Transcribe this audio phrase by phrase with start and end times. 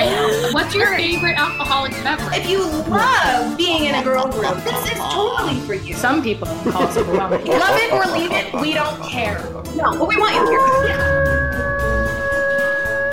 [0.00, 0.48] I know.
[0.52, 2.38] What's your favorite alcoholic beverage?
[2.38, 5.94] If you love being in a girl group, this is totally for you.
[5.94, 7.44] Some people call us overwhelming.
[7.44, 9.38] Love it or leave it, we don't care.
[9.76, 10.58] No, but we want you here.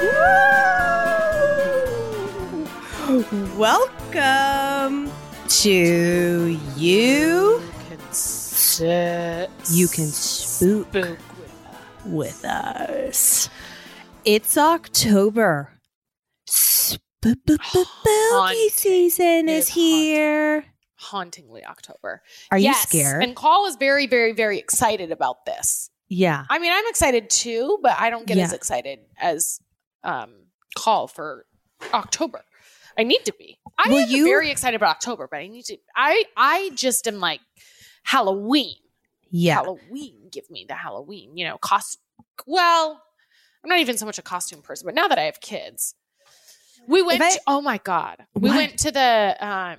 [0.03, 0.77] Yeah.
[3.57, 5.11] Welcome
[5.47, 7.61] to you.
[8.11, 9.49] Sit.
[9.71, 11.17] You can spook Spook
[12.05, 13.49] with us.
[14.25, 15.71] It's October.
[17.23, 18.69] Haunting.
[18.69, 20.65] season is is here.
[20.95, 22.21] hauntingly October.
[22.51, 23.23] Are you scared?
[23.23, 25.89] And Call is very, very, very excited about this.
[26.09, 26.45] yeah.
[26.49, 29.59] I mean, I'm excited too, but I don't get as excited as
[30.03, 30.31] um,
[30.77, 31.45] Call for
[31.93, 32.43] October.
[32.99, 33.59] I need to be.
[33.77, 35.77] I Will am you- very excited about October, but I need to.
[35.95, 37.41] I I just am like
[38.03, 38.75] Halloween.
[39.29, 39.55] Yeah.
[39.55, 41.35] Halloween, give me the Halloween.
[41.37, 41.99] You know, cost.
[42.47, 43.01] Well,
[43.63, 45.93] I'm not even so much a costume person, but now that I have kids,
[46.87, 47.21] we went.
[47.21, 49.77] I- to, oh my god, we went to the um,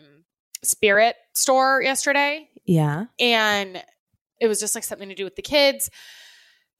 [0.63, 3.07] Spirit store yesterday, Yeah.
[3.19, 3.83] and
[4.41, 5.91] it was just like something to do with the kids.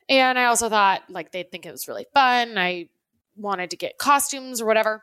[0.09, 2.57] And I also thought like they'd think it was really fun.
[2.57, 2.89] I
[3.37, 5.03] wanted to get costumes or whatever.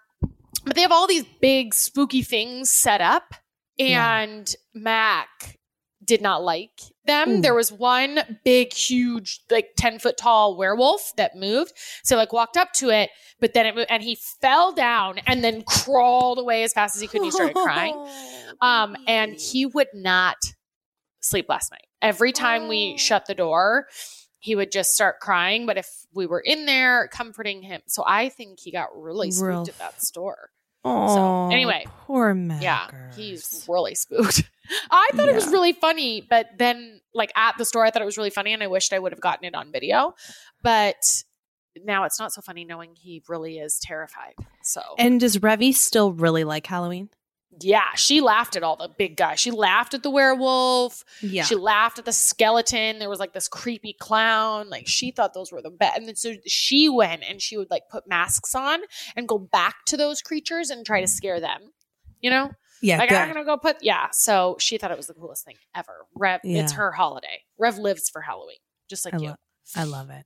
[0.66, 3.36] But they have all these big spooky things set up
[3.78, 4.20] Yeah.
[4.22, 5.58] and Mac
[6.06, 7.30] did not like them.
[7.30, 7.42] Ooh.
[7.42, 11.73] There was one big, huge, like 10 foot tall werewolf that moved.
[12.03, 15.44] So like walked up to it, but then it moved and he fell down and
[15.44, 17.95] then crawled away as fast as he could and he started crying.
[18.61, 20.38] Um, and he would not
[21.20, 21.88] sleep last night.
[22.02, 23.88] Every time we shut the door,
[24.39, 25.66] he would just start crying.
[25.66, 29.50] But if we were in there comforting him, so I think he got really spooked
[29.50, 30.52] Real at that store.
[30.86, 32.61] So anyway, poor Mac.
[32.61, 34.44] Yeah, he's really spooked.
[34.92, 38.06] I thought it was really funny, but then like at the store, I thought it
[38.06, 40.14] was really funny, and I wished I would have gotten it on video.
[40.61, 41.23] But
[41.83, 44.36] now it's not so funny knowing he really is terrified.
[44.64, 47.09] So And does Revi still really like Halloween?
[47.61, 49.39] yeah, she laughed at all the big guys.
[49.39, 51.05] She laughed at the werewolf.
[51.22, 51.43] Yeah.
[51.43, 52.99] She laughed at the skeleton.
[52.99, 54.70] There was like this creepy clown.
[54.70, 55.98] Like she thought those were the best.
[55.98, 58.82] And then so she went and she would like put masks on
[59.16, 61.72] and go back to those creatures and try to scare them.
[62.25, 62.52] You know?
[62.81, 62.97] yeah.
[62.97, 63.19] like good.
[63.19, 64.08] I'm gonna go put yeah.
[64.11, 66.08] So she thought it was the coolest thing ever.
[66.15, 67.43] Rev it's her holiday.
[67.59, 68.58] Rev lives for Halloween.
[68.89, 69.27] Just like I you.
[69.27, 69.37] love
[69.75, 70.25] I love it.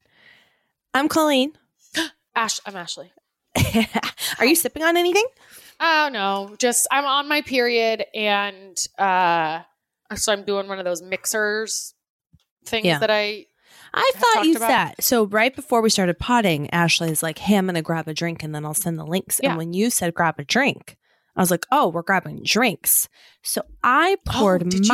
[0.94, 1.52] I'm Colleen.
[2.36, 3.12] Ash I'm Ashley.
[4.40, 5.26] Are you sipping on anything?
[5.82, 6.56] Oh no.
[6.58, 9.60] Just I'm on my period and uh
[10.16, 11.94] so I'm doing one of those mixers
[12.66, 13.00] things Yeah.
[13.00, 13.46] that I
[13.94, 15.26] I thought you said so.
[15.26, 18.64] Right before we started potting, Ashley's like, "Hey, I'm gonna grab a drink and then
[18.64, 19.50] I'll send the links." Yeah.
[19.50, 20.96] And when you said grab a drink,
[21.40, 23.08] I was like, "Oh, we're grabbing drinks."
[23.44, 24.88] So I oh, poured Oh, do it?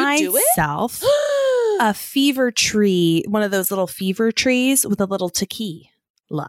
[0.57, 1.01] myself
[1.81, 6.47] a fever tree, one of those little fever trees with a little tequila.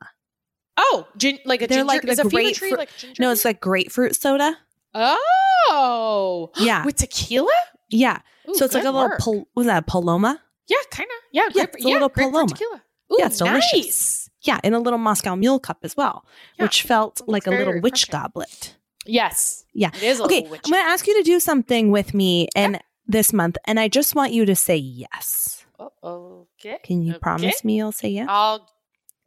[0.77, 1.87] Oh, gin- like a They're ginger.
[1.87, 3.23] like is a fever tree like ginger?
[3.23, 4.59] No, it's like grapefruit soda.
[4.95, 6.85] oh, Yeah.
[6.85, 7.51] with tequila.
[7.91, 8.19] Yeah.
[8.49, 9.21] Ooh, so it's like a little work.
[9.21, 10.41] pal- was that a paloma?
[10.69, 11.17] yeah, kind of.
[11.33, 12.49] Yeah, Yeah, it's a little Paloma.
[12.49, 12.83] tequila.
[13.13, 13.73] Ooh, Yeah, it's delicious.
[13.73, 14.31] nice.
[14.43, 16.25] Yeah, in a little Moscow Mule cup as well,
[16.59, 18.77] Yeah, which felt like a little witch goblet.
[19.09, 19.65] Yes.
[19.73, 19.91] Yeah.
[19.95, 20.63] It is a Okay, witchy.
[20.67, 23.89] I'm going to ask you to do something with me and this month, and I
[23.89, 25.65] just want you to say yes.
[25.79, 26.79] Oh, okay.
[26.83, 27.21] Can you Okay.
[27.21, 28.27] promise me you'll say yes?
[28.29, 28.69] I'll.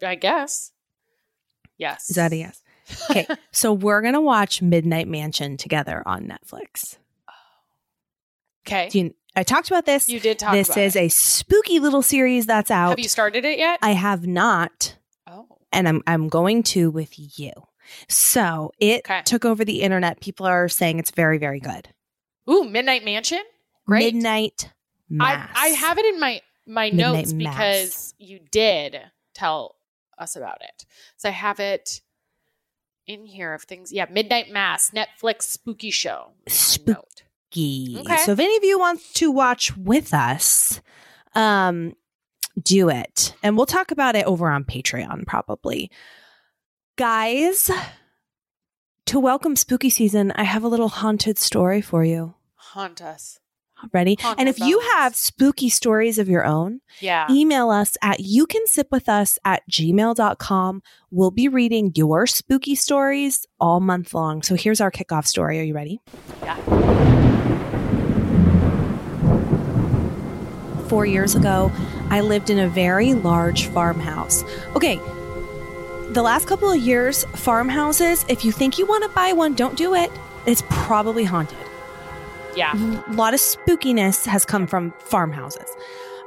[0.01, 0.71] I guess.
[1.77, 2.09] Yes.
[2.09, 2.61] Is that a yes?
[3.09, 6.97] Okay, so we're gonna watch Midnight Mansion together on Netflix.
[8.67, 8.89] Okay.
[8.89, 10.09] Do you, I talked about this.
[10.09, 10.53] You did talk.
[10.53, 10.99] this is it.
[11.03, 12.89] a spooky little series that's out.
[12.89, 13.79] Have you started it yet?
[13.81, 14.95] I have not,
[15.27, 15.47] oh.
[15.71, 17.51] and I'm I'm going to with you.
[18.07, 19.21] So it Okay.
[19.25, 20.19] took over the internet.
[20.21, 21.89] People are saying it's very very good.
[22.49, 23.41] Ooh, Midnight Mansion.
[23.85, 24.13] Great.
[24.13, 24.71] Midnight
[25.11, 25.49] I Mass.
[25.55, 27.55] I have it in my my Midnight notes Mass.
[27.55, 28.99] because you did
[29.33, 29.75] tell
[30.17, 30.85] us about it.
[31.17, 32.01] So I have it
[33.07, 33.91] in here of things.
[33.91, 36.31] Yeah, Midnight Mass, Netflix spooky show.
[36.47, 37.23] Spook- Note.
[37.51, 37.97] Geek.
[38.01, 38.17] Okay.
[38.17, 40.81] So if any of you wants to watch with us,
[41.33, 41.95] um,
[42.61, 43.33] do it.
[43.41, 45.89] And we'll talk about it over on Patreon probably.
[47.03, 47.71] Guys,
[49.05, 52.33] to welcome spooky season, I have a little haunted story for you.
[52.55, 53.39] Haunt us.
[53.93, 54.17] Ready?
[54.19, 57.25] Haunt and if you have spooky stories of your own, Yeah.
[57.31, 60.83] email us at you can sip with us at gmail.com.
[61.09, 64.43] We'll be reading your spooky stories all month long.
[64.43, 65.57] So here's our kickoff story.
[65.57, 66.01] Are you ready?
[66.43, 66.57] Yeah.
[70.89, 71.71] four years ago,
[72.09, 74.43] I lived in a very large farmhouse.
[74.75, 74.99] Okay,
[76.09, 79.77] the last couple of years, farmhouses, if you think you want to buy one, don't
[79.77, 80.11] do it.
[80.45, 81.57] It's probably haunted.
[82.55, 82.73] Yeah.
[82.75, 85.69] A lot of spookiness has come from farmhouses.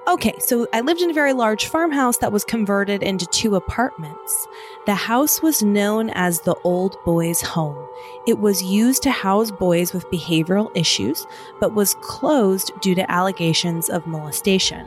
[0.09, 4.49] Okay, so I lived in a very large farmhouse that was converted into two apartments.
[4.87, 7.87] The house was known as the Old Boys Home.
[8.27, 11.25] It was used to house boys with behavioral issues,
[11.61, 14.87] but was closed due to allegations of molestation.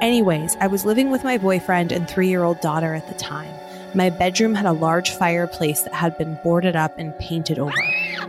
[0.00, 3.52] Anyways, I was living with my boyfriend and three year old daughter at the time.
[3.94, 7.72] My bedroom had a large fireplace that had been boarded up and painted over.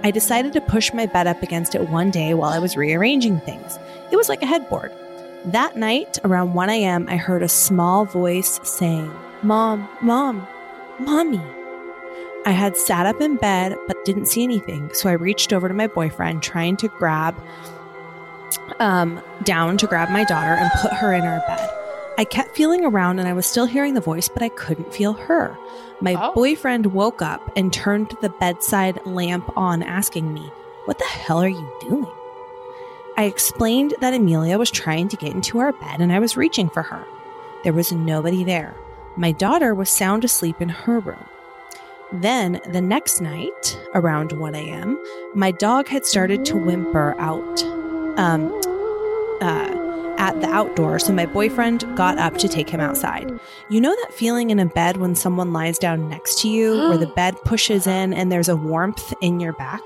[0.04, 3.40] I decided to push my bed up against it one day while I was rearranging
[3.40, 3.80] things.
[4.12, 4.92] It was like a headboard.
[5.46, 10.46] That night, around 1 a.m., I heard a small voice saying, Mom, Mom,
[11.00, 11.42] Mommy.
[12.46, 15.74] I had sat up in bed but didn't see anything, so I reached over to
[15.74, 17.42] my boyfriend, trying to grab
[18.80, 21.83] um, down to grab my daughter and put her in our bed.
[22.18, 25.14] I kept feeling around and I was still hearing the voice, but I couldn't feel
[25.14, 25.58] her.
[26.00, 26.34] My Oh.
[26.34, 30.52] boyfriend woke up and turned the bedside lamp on, asking me,
[30.86, 32.08] What the hell are you doing?
[33.16, 36.70] I explained that Amelia was trying to get into our bed and I was reaching
[36.70, 37.06] for her.
[37.64, 38.76] There was nobody there.
[39.16, 41.24] My daughter was sound asleep in her room.
[42.12, 45.02] Then, the next night, around 1 a.m.,
[45.34, 47.64] my dog had started to whimper out
[48.18, 48.52] um,
[49.42, 49.73] uh,
[50.24, 53.30] at the outdoor, so my boyfriend got up to take him outside.
[53.68, 56.98] You know that feeling in a bed when someone lies down next to you, where
[56.98, 59.82] the bed pushes in and there's a warmth in your back?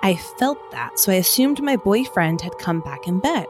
[0.00, 3.46] I felt that, so I assumed my boyfriend had come back in bed.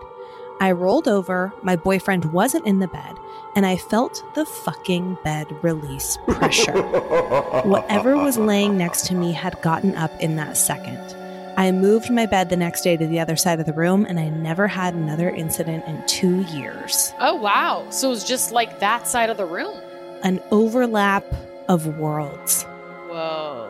[0.61, 3.19] I rolled over, my boyfriend wasn't in the bed,
[3.55, 6.81] and I felt the fucking bed release pressure.
[7.65, 11.24] Whatever was laying next to me had gotten up in that second.
[11.57, 14.19] I moved my bed the next day to the other side of the room, and
[14.19, 17.13] I never had another incident in two years.
[17.21, 17.87] Oh wow!
[17.91, 19.81] So it was just like that side of the room.
[20.23, 21.25] An overlap
[21.69, 22.65] of worlds.
[23.09, 23.69] Whoa,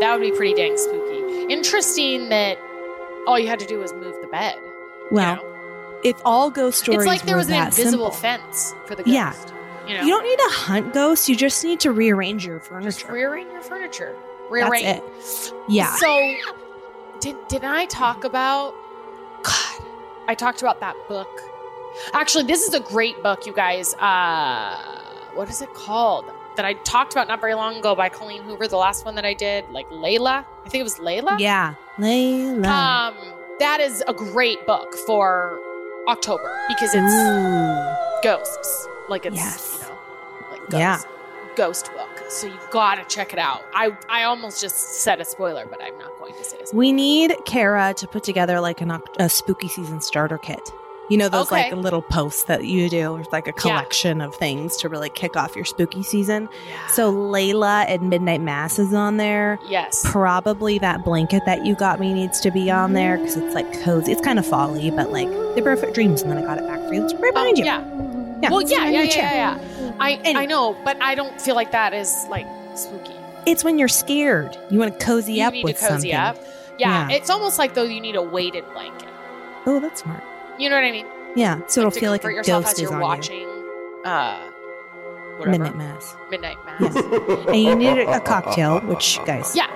[0.00, 1.52] that would be pretty dang spooky.
[1.52, 2.56] Interesting that
[3.26, 4.54] all you had to do was move the bed.
[4.56, 6.00] you Well, know?
[6.04, 9.14] if all ghost stories it's like there was an invisible simple, fence for the ghost.
[9.14, 9.34] Yeah.
[9.86, 11.28] you know, you don't need to hunt ghosts.
[11.28, 12.88] You just need to rearrange your furniture.
[12.88, 13.14] just furniture.
[13.14, 14.16] rearrange your furniture.
[14.60, 14.98] That's Rearrange.
[14.98, 15.52] it.
[15.68, 15.94] Yeah.
[15.96, 16.34] So,
[17.20, 18.74] did did I talk about?
[19.42, 19.82] God,
[20.28, 21.28] I talked about that book.
[22.14, 23.94] Actually, this is a great book, you guys.
[23.94, 24.76] Uh,
[25.34, 26.24] what is it called?
[26.56, 28.68] That I talked about not very long ago by Colleen Hoover.
[28.68, 30.44] The last one that I did, like Layla.
[30.64, 31.38] I think it was Layla.
[31.38, 31.74] Yeah.
[31.98, 32.66] Layla.
[32.66, 33.14] Um,
[33.58, 35.58] that is a great book for
[36.08, 38.22] October because it's Ooh.
[38.22, 38.86] ghosts.
[39.08, 39.78] Like it's Yes.
[39.82, 39.98] you know,
[40.50, 40.74] like ghosts.
[40.78, 40.98] Yeah.
[41.56, 42.01] ghost, ghost book.
[42.32, 43.62] So you gotta check it out.
[43.74, 46.78] I I almost just said a spoiler, but I'm not going to say a spoiler.
[46.78, 50.60] We need Kara to put together like an, a spooky season starter kit.
[51.10, 51.70] You know those Okay.
[51.70, 55.36] like little posts that you do, with like a collection of things to really kick
[55.36, 56.48] off your spooky season.
[56.66, 56.86] Yeah.
[56.86, 59.58] So Layla and Midnight Mass is on there.
[59.68, 60.00] yes.
[60.10, 63.70] Probably that blanket that you got me needs to be on there because it's like
[63.82, 64.12] cozy.
[64.12, 66.22] It's kind of folly, but like the perfect dreams.
[66.22, 67.04] And then I got it back for you.
[67.04, 67.64] It's right behind Oh, you.
[67.66, 67.80] Yeah.
[68.42, 69.71] Yeah, Well, yeah, yeah, yeah, yeah, yeah.
[70.00, 70.20] I.
[70.36, 73.14] I know, but I don't feel like that is like spooky.
[73.46, 74.56] It's when you're scared.
[74.70, 76.14] You want to cozy you up need with to cozy something.
[76.14, 76.36] up.
[76.78, 77.16] Yeah, Yeah.
[77.16, 79.08] it's almost like though you need a weighted blanket.
[79.66, 80.22] Oh, that's smart.
[80.58, 81.06] You know what I mean?
[81.36, 83.48] Yeah, so it'll to feel like comfort a yourself ghost as is you're on watching
[84.04, 85.38] uh you.
[85.38, 85.50] whatever.
[85.50, 86.16] Midnight Mass.
[86.30, 86.96] Midnight Mass.
[87.48, 89.66] and you need a cocktail, which guys, Yeah.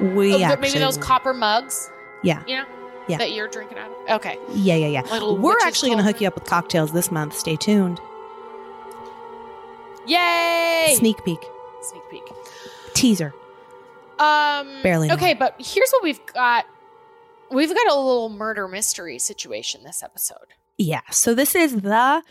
[0.00, 1.90] we Oh, actually maybe those copper mugs.
[2.22, 2.42] Yeah.
[2.46, 2.64] You know?
[3.08, 3.18] Yeah.
[3.18, 4.16] That you're drinking out of.
[4.16, 4.38] Okay.
[4.52, 5.02] Yeah, yeah, yeah.
[5.02, 7.36] Little We're witch's actually going to hook you up with cocktails this month.
[7.36, 8.00] Stay tuned.
[10.06, 10.94] Yay!
[10.96, 11.40] Sneak peek,
[11.82, 12.22] Sneak peek.
[12.94, 13.34] teaser.
[14.18, 15.10] Um Barely.
[15.12, 16.64] Okay, but here's what we've got.
[17.50, 20.54] We've got a little murder mystery situation this episode.
[20.78, 21.02] Yeah.
[21.10, 22.22] So this is the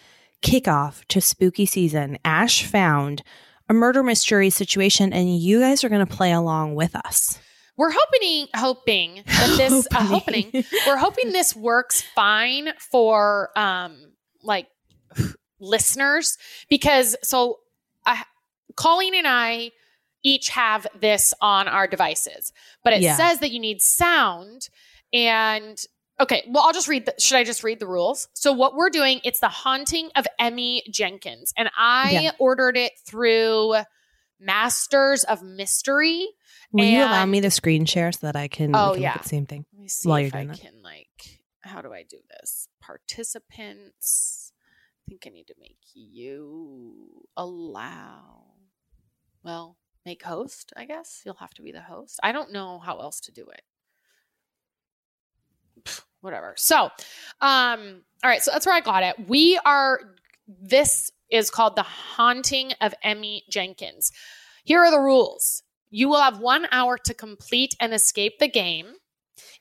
[0.41, 2.17] kickoff to spooky season.
[2.25, 3.21] Ash found
[3.69, 7.39] a murder mystery situation, and you guys are going to play along with us.
[7.77, 10.45] We're hoping hoping that this uh, Hoping.
[10.45, 13.97] hoping we're hoping this works fine for um
[14.43, 14.67] like
[15.59, 16.37] listeners
[16.69, 17.59] because so
[18.75, 19.71] Colleen and I
[20.23, 22.51] each have this on our devices,
[22.83, 23.15] but it Yeah.
[23.17, 24.69] says that you need sound
[25.13, 25.79] and
[26.19, 28.27] okay, well I'll just read the should I just read the rules?
[28.33, 32.31] So what we're doing it's the haunting of Emmy Jenkins and I Yeah.
[32.39, 33.75] ordered it through
[34.39, 36.27] Masters of Mystery.
[36.71, 39.09] Will you allow me to screen share so that I can, Oh, can yeah.
[39.09, 39.65] look at the same thing?
[39.71, 40.59] Let me see While if you're I doing that.
[40.59, 42.67] can like how do I do this?
[42.81, 44.51] Participants.
[44.53, 48.54] I think I need to make you allow.
[49.45, 51.21] Well, make host, I guess.
[51.23, 52.19] You'll have to be the host.
[52.23, 53.61] I don't know how else to do it.
[55.83, 56.55] Pff, Whatever.
[56.57, 56.85] So,
[57.41, 59.29] um, all right, so that's where I got it.
[59.29, 59.99] We are
[60.47, 64.11] this is called The Haunting of Emmy Jenkins.
[64.63, 65.61] Here are the rules.
[65.91, 68.93] You will have one hour to complete and escape the game.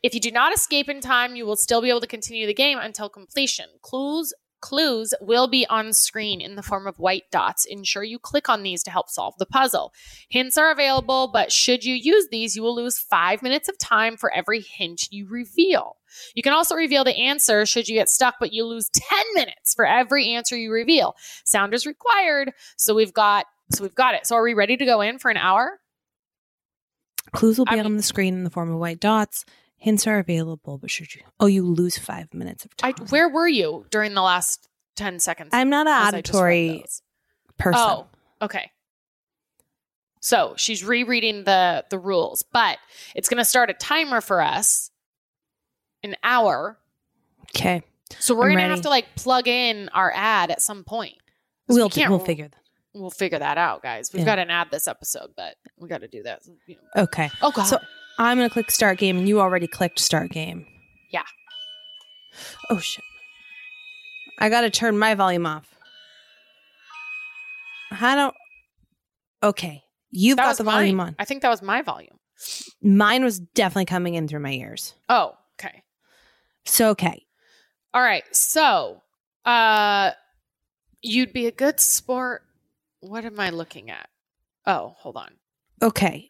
[0.02, 2.54] If you do not escape in time, you will still be able to continue the
[2.54, 3.66] game until completion.
[3.82, 4.32] Clues
[4.64, 7.66] Clues will be on screen in the form of white dots.
[7.66, 9.92] Ensure you click on these to help solve the puzzle.
[10.30, 14.16] Hints are available, but should you use these, you will lose five minutes of time
[14.16, 15.98] for every hint you reveal.
[16.34, 19.74] You can also reveal the answer should you get stuck, but you lose 10 minutes
[19.74, 21.14] for every answer you reveal.
[21.44, 24.26] Sound is required, so we've got so we've got it.
[24.26, 25.78] So are we ready to go in for an hour?
[27.32, 29.44] Clues will be I on the screen in the form of white dots.
[29.84, 31.20] Hints are available, but should you?
[31.38, 33.06] Oh, you lose five minutes of I, time.
[33.08, 35.50] where were you during the last 10 seconds?
[35.52, 36.84] I'm not an as I just read auditory
[37.58, 37.80] person.
[37.84, 38.06] Oh,
[38.40, 38.70] okay.
[40.20, 42.78] So she's rereading the the rules, but
[43.14, 44.90] it's going to start a timer for us,
[46.02, 46.78] an hour.
[47.54, 47.82] Okay,
[48.20, 48.70] So we're I'm going to ready.
[48.70, 51.18] have to like plug in our ad at some point.
[51.68, 52.58] we'll we can't- we'll figure that.
[52.94, 54.10] We'll figure that out, guys.
[54.14, 54.26] We've Yeah.
[54.26, 56.42] got an ad this episode, but we got to do that.
[56.66, 57.02] you know.
[57.02, 57.64] Okay, Oh god.
[57.64, 57.78] So-
[58.18, 60.66] I'm gonna click start game, and you already clicked start game.
[61.10, 61.24] Yeah.
[62.70, 63.04] Oh shit!
[64.38, 65.68] I gotta turn my volume off.
[67.90, 68.34] I don't.
[69.42, 71.08] Okay, you've that got the volume mine.
[71.08, 71.16] on.
[71.18, 72.18] I think that was my volume.
[72.82, 74.94] Mine was definitely coming in through my ears.
[75.08, 75.82] Oh, okay.
[76.64, 77.24] So okay,
[77.92, 78.24] All right.
[78.32, 79.02] So,
[79.44, 80.12] uh
[81.02, 82.42] you'd be a good sport.
[83.00, 84.08] What am I looking at?
[84.66, 85.32] Oh, hold on.
[85.82, 86.28] okay.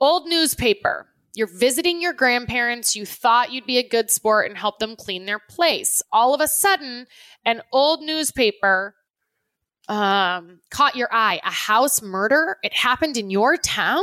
[0.00, 1.06] Old newspaper.
[1.34, 2.94] You're visiting your grandparents.
[2.94, 6.00] You thought you'd be a good sport and help them clean their place.
[6.12, 7.06] All of a sudden,
[7.44, 8.94] an old newspaper
[9.88, 11.40] um, caught your eye.
[11.44, 12.56] A house murder.
[12.62, 14.02] It happened in your town.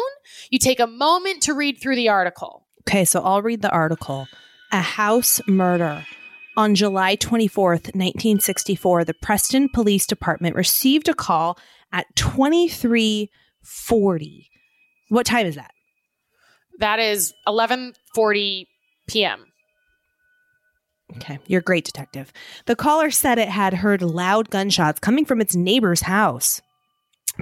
[0.50, 2.68] You take a moment to read through the article.
[2.82, 4.28] Okay, so I'll read the article.
[4.72, 6.06] A house murder.
[6.58, 11.58] On July 24th, 1964, the Preston Police Department received a call
[11.94, 14.50] at 2340.
[15.08, 15.72] What time is that?
[16.82, 18.66] That is 11:40
[19.08, 19.46] p.m.
[21.18, 22.34] Okay, you're a great detective.
[22.66, 26.60] The caller said it had heard loud gunshots coming from its neighbor's house.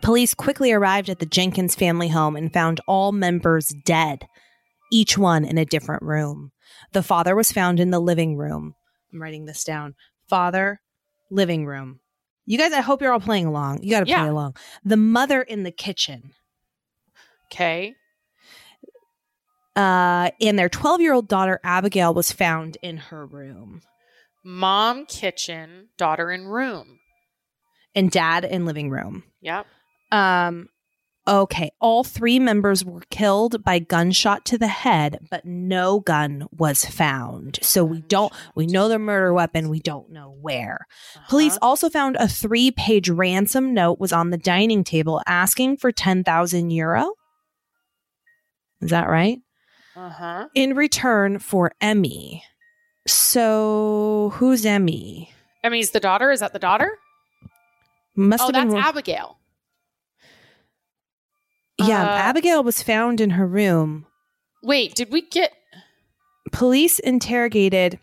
[0.01, 4.27] Police quickly arrived at the Jenkins family home and found all members dead,
[4.91, 6.51] each one in a different room.
[6.91, 8.75] The father was found in the living room.
[9.13, 9.95] I'm writing this down.
[10.27, 10.81] Father,
[11.31, 12.01] living room.
[12.45, 13.83] You guys, I hope you're all playing along.
[13.83, 14.57] You got to play along.
[14.83, 16.33] The mother in the kitchen.
[17.51, 17.95] Okay.
[19.79, 23.81] Uh, and their 12 year old daughter, Abigail, was found in her room.
[24.43, 26.99] Mom kitchen, daughter in room.
[27.95, 29.23] And dad in living room.
[29.41, 29.65] Yep.
[30.11, 30.67] Um,
[31.27, 31.71] okay.
[31.79, 37.59] All three members were killed by gunshot to the head, but no gun was found.
[37.61, 39.69] So we don't, we know the murder weapon.
[39.69, 40.87] We don't know where.
[41.29, 41.67] Police Uh-huh.
[41.67, 46.69] also found a three page ransom note was on the dining table asking for 10,000
[46.71, 47.13] euro.
[48.81, 49.39] Is that right?
[49.99, 50.47] Uh-huh.
[50.55, 52.41] In return for Emmy.
[53.07, 55.31] So who's Emmy?
[55.63, 56.31] Emmy's the daughter.
[56.31, 56.97] Is that the daughter?
[58.15, 58.81] Must Oh, have that's been.
[58.81, 59.37] Abigail.
[61.77, 64.05] yeah, uh, Abigail was found in her room.
[64.63, 65.53] Wait, did we get
[66.51, 67.99] Police interrogated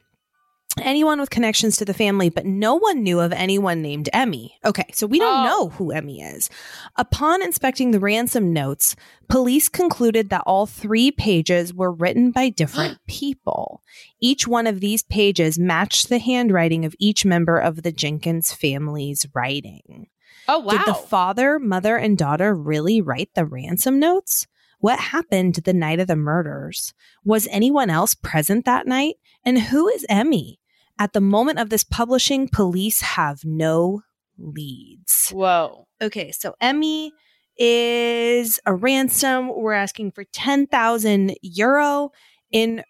[0.85, 4.56] anyone with connections to the family, but no one knew of anyone named Emmy.
[4.64, 5.45] Okay, so we don't Oh.
[5.45, 6.50] know who Emmy is.
[6.97, 8.95] Upon inspecting the ransom notes,
[9.28, 13.83] police concluded that all three pages were written by different people.
[14.21, 19.26] Each one of these pages matched the handwriting of each member of the Jenkins family's
[19.35, 20.09] writing.
[20.49, 20.73] Oh wow.
[20.73, 24.47] Did the father, mother, and daughter really write the ransom notes?
[24.78, 26.92] What happened the night of the murders?
[27.25, 29.14] Was anyone else present that night?
[29.45, 30.61] And who is Emmy?
[30.99, 34.03] At the moment of this publishing, police have no
[34.38, 35.31] leads.
[35.31, 35.87] Whoa.
[36.00, 37.12] Okay, so Emmy
[37.59, 39.49] is a ransom.
[39.55, 42.11] We're asking for 10,000 euro
[42.50, 42.83] in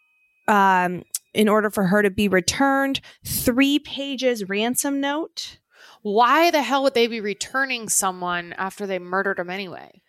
[0.48, 1.02] um
[1.34, 3.00] in order for her to be returned.
[3.24, 5.58] 3 pages ransom note.
[6.02, 10.00] Why the hell would they be returning someone after they murdered him anyway?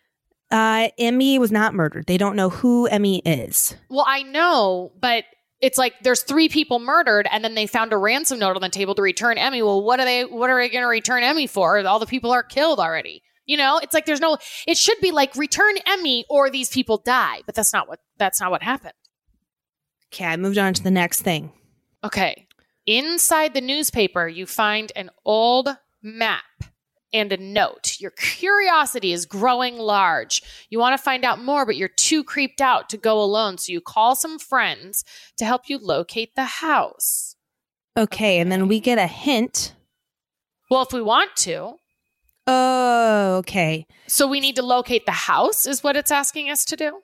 [0.50, 2.06] Uh, Emmy was not murdered.
[2.06, 3.76] They don't know who Emmy is.
[3.90, 5.24] Well, I know, but
[5.60, 8.68] it's like there's three people murdered and then they found a ransom note on the
[8.68, 9.62] table to return Emmy.
[9.62, 11.78] Well, what are they what are they going to return Emmy for?
[11.86, 13.22] All the people are killed already.
[13.46, 16.98] You know, it's like there's no it should be like return Emmy or these people
[16.98, 18.94] die, but that's not what that's not what happened.
[20.12, 21.52] Okay, I moved on to the next thing.
[22.04, 22.46] Okay.
[22.86, 25.68] Inside the newspaper, you find an old
[26.02, 26.44] map
[27.12, 28.00] and a note.
[28.00, 30.42] Your curiosity is growing large.
[30.70, 33.58] You want to find out more, but you're too creeped out to go alone.
[33.58, 35.04] So you call some friends
[35.38, 37.36] to help you locate the house.
[37.96, 39.74] Okay, and then we get a hint.
[40.70, 41.74] Well, if we want to.
[42.46, 43.86] Oh, okay.
[44.06, 47.00] So we need to locate the house, is what it's asking us to do.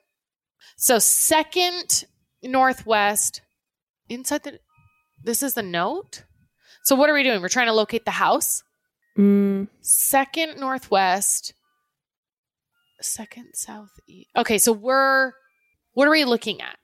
[0.77, 2.05] So, second
[2.43, 3.41] northwest,
[4.09, 4.59] inside the.
[5.23, 6.23] This is the note?
[6.83, 7.41] So what are we doing?
[7.41, 8.61] We're trying to locate the house.
[9.17, 11.53] Mm, Second northwest.
[13.01, 14.29] Second southeast.
[14.35, 15.33] Okay, so we're
[15.93, 16.77] what are we looking at?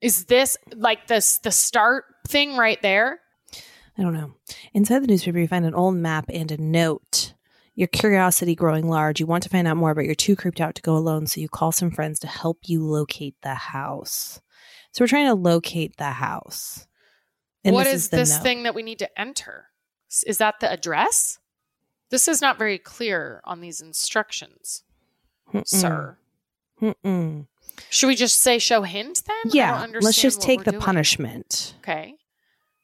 [0.00, 3.20] Is this like this the start thing right there?
[3.96, 4.34] I don't know.
[4.72, 7.34] Inside the newspaper, you find an old map and a note.
[7.76, 10.76] Your curiosity growing large, you want to find out more, but you're too creeped out
[10.76, 14.40] to go alone, so you call some friends to help you locate the house.
[14.92, 16.86] So we're trying to locate the house.
[17.64, 18.42] And what this is the this note.
[18.42, 19.66] thing that we need to enter?
[20.24, 21.38] Is that the address?
[22.14, 24.84] This is not very clear on these instructions,
[25.52, 25.66] Mm-mm.
[25.66, 26.16] sir.
[26.80, 27.48] Mm-mm.
[27.90, 29.34] Should we just say show hint then?
[29.36, 30.80] I don't Yeah, let's just take the doing.
[30.80, 31.74] punishment.
[31.80, 32.14] Okay.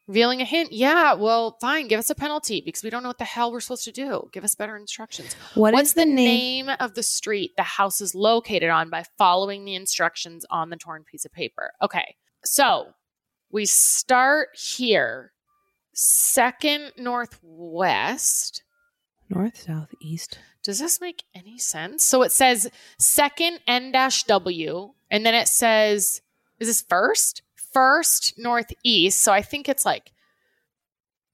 [0.08, 0.72] Revealing a hint.
[0.72, 1.86] Yeah, well, fine.
[1.86, 4.28] Give us a penalty because we don't know what the hell we're supposed to do.
[4.32, 5.34] Give us better instructions.
[5.54, 6.66] What What's is the name?
[6.66, 10.76] name of the street the house is located on by following the instructions on the
[10.76, 11.70] torn piece of paper?
[11.80, 12.16] Okay.
[12.44, 12.94] So
[13.52, 15.30] we start here,
[15.94, 18.64] second northwest.
[19.30, 20.38] North, south, east.
[20.62, 22.04] Does this make any sense?
[22.04, 22.68] So it says
[22.98, 26.20] second N dash W, and then it says,
[26.58, 27.42] is this first?
[27.72, 29.22] First northeast.
[29.22, 30.10] So I think it's like,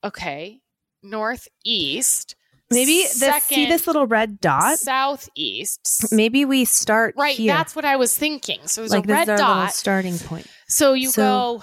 [0.05, 0.61] okay,
[1.03, 2.37] northeast.
[2.71, 4.79] Maybe this, see this little red dot?
[4.79, 6.13] southeast.
[6.13, 7.55] Maybe we start Right, here.
[7.55, 8.67] that's what I was thinking.
[8.67, 9.73] So there's like a this red is our little dot.
[9.73, 10.47] starting point.
[10.69, 11.23] So you So-
[11.61, 11.63] go,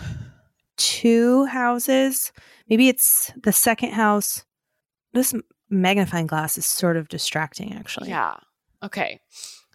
[0.75, 2.32] Two houses.
[2.68, 4.44] Maybe it's the second house.
[5.13, 5.32] This
[5.74, 8.10] magnifying glass is sort of distracting, actually.
[8.10, 8.36] yeah,
[8.82, 9.20] okay.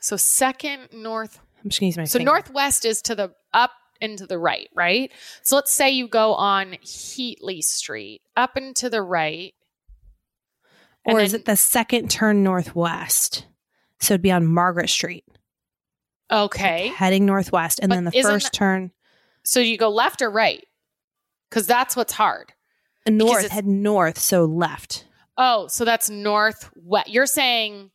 [0.01, 2.31] So second north I'm just gonna use my So finger.
[2.33, 5.11] northwest is to the up and to the right, right?
[5.43, 9.55] So let's say you go on Heatley Street, up and to the right.
[11.05, 13.47] or is it the second turn northwest?
[14.01, 15.25] So it'd be on Margaret Street,
[16.31, 16.89] Okay.
[16.89, 18.93] heading northwest, and But then the first turn
[19.43, 20.65] So you go left or right?
[21.51, 22.53] Because that's what's hard.
[23.09, 23.49] north.
[23.49, 25.07] Head north, so left.
[25.39, 27.09] Oh, so that's northwest.
[27.09, 27.91] You're saying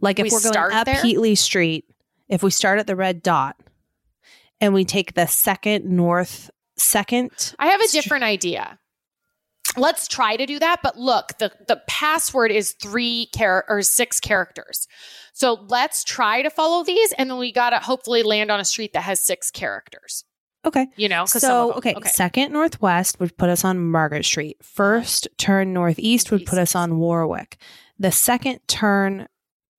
[0.00, 0.96] Like if We are going start up there?
[0.96, 1.84] Heatley Street,
[2.28, 3.56] if we start at the red dot,
[4.60, 7.54] and we take the second north, second.
[7.58, 8.78] I have a different idea.
[9.76, 10.80] Let's try to do that.
[10.82, 14.86] But look, the, the password is three char- or six characters.
[15.32, 18.92] So let's try to follow these, and then we gotta hopefully land on a street
[18.92, 20.24] that has six characters.
[20.64, 20.86] Okay.
[20.96, 24.56] You know, So them- okay, second northwest would put us on Margaret Street.
[24.64, 27.58] First turn northeast would put us on Warwick.
[27.98, 29.28] The second turn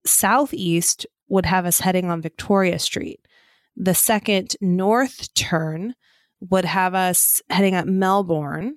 [0.05, 3.21] southeast would have us heading on Victoria Street.
[3.75, 5.95] The second north turn
[6.41, 8.75] would have us heading up Melbourne.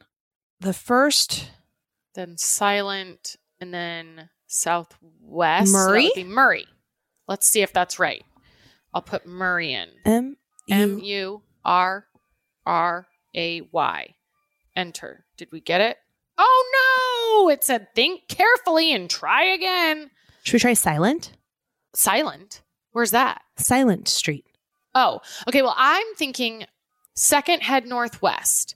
[0.61, 1.51] The first
[2.15, 5.71] then silent, and then southwest.
[5.73, 6.05] so Murray?
[6.05, 6.67] would be Murray.
[7.29, 8.25] Let's see if that's right.
[8.95, 9.89] I'll put Murray in.
[10.07, 10.37] M
[10.71, 11.43] M U.
[11.67, 12.07] R
[12.65, 14.15] R A Y.
[14.75, 15.27] Enter.
[15.37, 15.99] Did we get it?
[16.39, 17.49] Oh no!
[17.51, 20.11] It said think carefully and try again.
[20.45, 21.33] Should we try Silent?
[21.95, 22.63] Silent.
[22.93, 23.43] Where's that?
[23.57, 24.47] Silent Street.
[24.95, 25.63] Oh, okay.
[25.63, 26.65] Well, I'm thinking
[27.15, 28.75] second head northwest,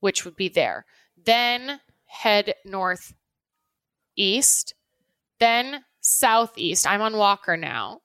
[0.00, 0.86] which would be there.
[1.24, 3.14] Then head northeast.
[5.38, 6.86] Then southeast.
[6.86, 8.00] I'm on Walker now.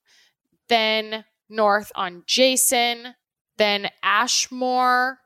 [0.68, 3.16] Then north on Jason.
[3.58, 5.20] Then Ashmore.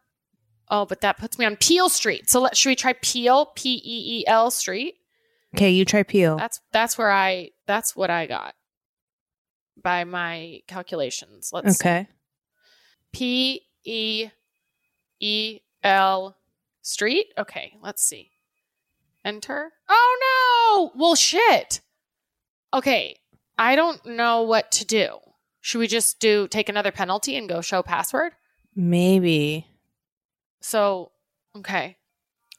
[0.69, 2.29] Oh, but that puts me on Peel Street.
[2.29, 3.47] So let should we try Peel?
[3.55, 4.95] P E E L Street.
[5.55, 6.37] Okay, you try Peel.
[6.37, 8.55] That's that's where I that's what I got
[9.81, 11.51] by my calculations.
[11.53, 11.79] Let's.
[11.79, 12.07] Okay.
[13.13, 14.29] P E
[15.19, 16.35] E L
[16.81, 17.27] Street.
[17.37, 18.31] Okay, let's see.
[19.23, 19.71] Enter.
[19.87, 20.99] Oh no!
[20.99, 21.81] Well, shit.
[22.73, 23.17] Okay,
[23.57, 25.17] I don't know what to do.
[25.65, 28.33] Should we just do take another penalty and go show password?
[28.75, 29.65] Maybe.
[30.61, 31.11] So,
[31.57, 31.97] okay,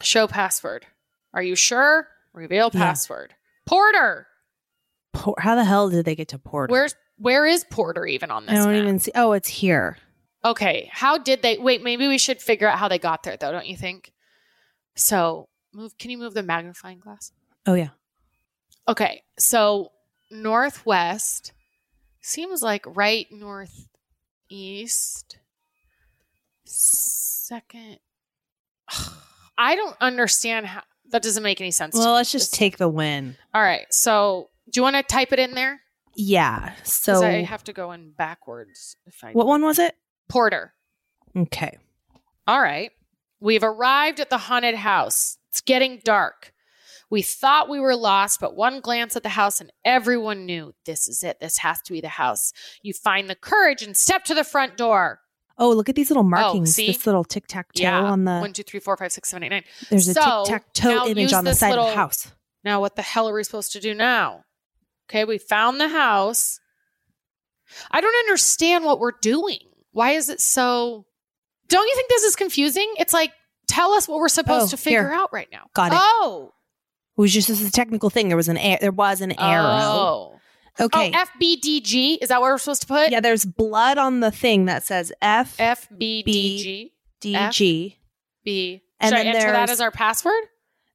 [0.03, 0.87] show password.
[1.33, 2.09] Are you sure?
[2.33, 2.81] Reveal Yeah.
[2.81, 3.35] password.
[3.65, 4.27] Porter.
[5.13, 6.73] Por- How the hell did they get to Porter?
[6.73, 8.55] Where's where is Porter even on this?
[8.55, 8.83] I don't map?
[8.83, 9.13] even see.
[9.15, 9.99] Oh, it's here.
[10.45, 11.85] Okay, how did they wait?
[11.85, 14.13] Maybe we should figure out how they got there, though, don't you think?
[14.97, 15.97] So, move.
[15.97, 17.31] Can you move the magnifying glass?
[17.67, 17.91] Oh yeah.
[18.89, 19.93] Okay, so
[20.29, 21.53] northwest
[22.27, 25.39] seems like right northeast.
[26.65, 27.99] Second,
[29.59, 31.95] I don't understand how that doesn't make any sense.
[31.95, 33.37] Well, let's just This- take the win.
[33.55, 35.81] All right, so do you want to type it in there?
[36.17, 36.75] Yeah.
[36.83, 38.97] So I have to go in backwards.
[39.07, 39.95] If I what one was it?
[40.29, 40.73] Porter.
[41.37, 41.79] Okay.
[42.49, 42.91] All right.
[43.39, 45.37] We've arrived at the haunted house.
[45.51, 46.55] It's getting dark.
[47.09, 51.07] We thought we were lost, but one glance at the house and everyone knew this
[51.07, 51.39] is it.
[51.41, 52.53] This has to be the house.
[52.83, 55.21] You find the courage and step to the front door.
[55.59, 56.75] Oh, look at these little oh, markings.
[56.75, 56.89] see?
[56.89, 58.03] This little tic tac toe Yeah.
[58.03, 58.39] on the.
[58.41, 59.65] One, two, three, four, five, six, seven, eight, nine.
[59.89, 62.33] there's a tic tac toe image on the side of the house.
[62.65, 64.43] Now, what the hell are we supposed to do now?
[65.09, 66.59] Okay, we found the house.
[67.91, 69.59] I don't understand what we're doing.
[69.93, 71.07] Why is it so?
[71.69, 72.93] Don't you think this is confusing?
[72.99, 73.33] It's like,
[73.69, 75.13] tell us what we're supposed Oh, to figure here.
[75.13, 75.67] out right now.
[75.75, 75.99] Got it.
[76.01, 76.53] Oh,
[77.17, 78.29] It was just this is a technical thing.
[78.29, 79.65] There was an there was an arrow.
[79.65, 80.33] Oh.
[80.79, 81.11] Okay.
[81.15, 82.19] Oh, FBDG.
[82.21, 83.11] Is that what we're supposed to put?
[83.11, 86.91] yeah, there's blood on the thing that says F FBDG.
[87.21, 87.99] D F- G.
[88.45, 88.83] B.
[89.01, 90.43] And Should I then enter that as our password?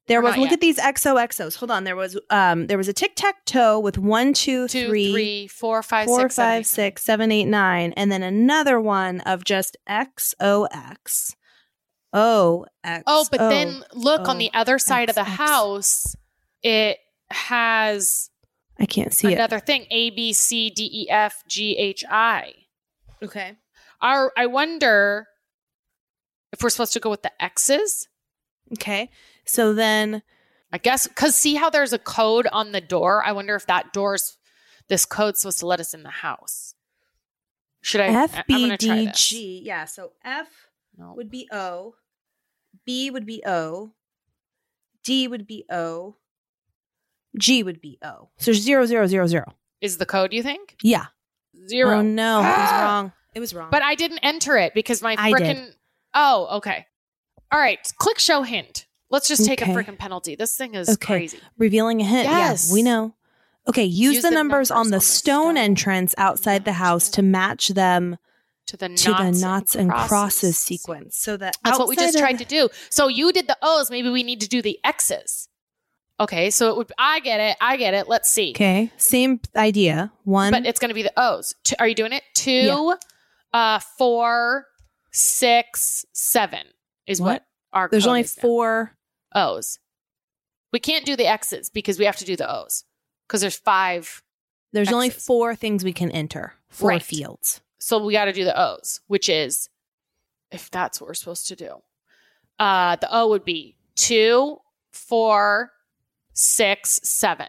[0.08, 0.54] There was look yet?
[0.54, 1.56] at these XOXOs.
[1.56, 1.84] Hold on.
[1.84, 5.46] There was um there was a tic tac toe with one, two, Two, three, three,
[5.48, 9.20] four, five, four, six, seven, five, eight, six, seven, eight, nine, and then another one
[9.20, 11.34] of just XOX.
[12.12, 13.04] O X.
[13.06, 13.48] Oh, but O.
[13.48, 15.38] then oh, look on oh, the other side of the X, X.
[15.38, 16.16] house.
[16.62, 16.98] It
[17.30, 18.30] has
[18.78, 19.34] I can't see it.
[19.34, 22.52] another thing: A, B, C, D, E, F, G, H, I.
[23.22, 23.56] Okay.
[24.00, 25.28] Our, I wonder
[26.52, 28.08] if we're supposed to go with the X's.
[28.72, 29.10] Okay.
[29.44, 30.22] So then
[30.72, 33.22] I guess because see how there's a code on the door.
[33.24, 34.38] I wonder if that door's
[34.88, 36.74] this code's supposed to let us in the house.
[37.80, 38.06] Should I?
[38.08, 39.28] F I'm B gonna try D this.
[39.28, 39.62] G.
[39.64, 39.84] Yeah.
[39.84, 40.48] So F
[40.96, 41.14] No.
[41.16, 41.94] would be O.
[42.84, 43.92] B would be O.
[45.04, 46.16] D would be O.
[47.38, 48.28] G would be O.
[48.38, 49.54] So zero zero zero zero.
[49.80, 50.32] Is the code?
[50.32, 51.06] You think Yeah.
[51.68, 51.98] zero?
[51.98, 53.12] Oh no, it was wrong.
[53.34, 53.68] It was wrong.
[53.70, 55.70] But I didn't enter it because my freaking.
[56.14, 56.86] Oh, okay.
[57.50, 57.78] All right.
[57.98, 58.86] Click show hint.
[59.10, 59.72] Let's just take Okay.
[59.72, 60.34] a freaking penalty.
[60.36, 61.06] This thing is Okay.
[61.06, 61.38] crazy.
[61.58, 62.24] revealing a hint.
[62.24, 62.68] Yes.
[62.68, 63.14] Yeah, we know.
[63.68, 67.08] Okay, use, Use the, the numbers, on the numbers stone, stone entrance outside the house
[67.10, 68.16] to match them
[68.66, 71.16] To the to knots, the knots and crosses, sequence.
[71.16, 72.68] So that That's what we just outside tried to do.
[72.90, 73.90] So you did the O's.
[73.90, 75.48] Maybe we need to do the X's.
[76.20, 76.50] Okay.
[76.50, 76.92] So it would.
[76.96, 77.56] I get it.
[77.60, 78.08] I get it.
[78.08, 78.50] Let's see.
[78.54, 80.12] Okay, same idea.
[80.24, 80.52] One.
[80.52, 81.54] But it's going to be the O's.
[81.64, 82.22] Two, are you doing it?
[82.34, 82.94] Two, Yeah.
[83.52, 84.66] uh, four,
[85.10, 86.62] six, seven
[87.06, 87.44] is what, What?
[87.72, 87.88] our.
[87.90, 88.40] there's only is now.
[88.42, 88.96] four.
[89.34, 89.78] O's.
[90.72, 92.84] We can't do the X's because we have to do the O's
[93.26, 94.22] because there's five.
[94.72, 96.54] There's only four things we can enter.
[96.68, 97.02] Four Right.
[97.02, 97.60] fields.
[97.82, 99.68] So we got to do the O's, which is
[100.52, 101.76] if that's what we're supposed to do.
[102.58, 104.58] Uh, the O would be two,
[104.92, 105.72] four,
[106.32, 107.48] six, seven.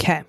[0.00, 0.24] Okay.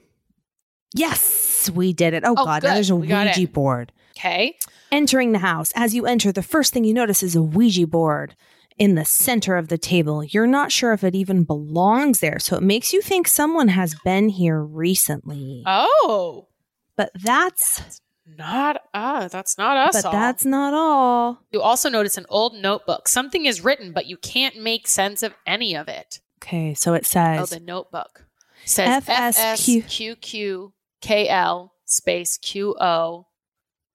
[0.93, 2.23] Yes, we did it.
[2.23, 3.91] Oh, Oh, God, now there's a We Ouija board.
[4.15, 4.55] Okay.
[4.91, 5.71] Entering the house.
[5.75, 8.35] As you enter, the first thing you notice is a Ouija board
[8.77, 10.23] in the center of the table.
[10.23, 13.95] You're not sure if it even belongs there, so it makes you think someone has
[14.05, 15.63] been here recently.
[15.65, 16.49] Oh,
[16.95, 19.95] but that's not uh that's not us.
[20.01, 20.11] but all.
[20.13, 21.39] that's not all.
[21.51, 23.07] you also notice an old notebook.
[23.07, 26.19] Something is written, but you can't make sense of any of it.
[26.41, 28.25] Okay, so it Oh, says the notebook
[28.65, 30.71] says FSQ.
[31.03, 33.25] FSQQKL space QO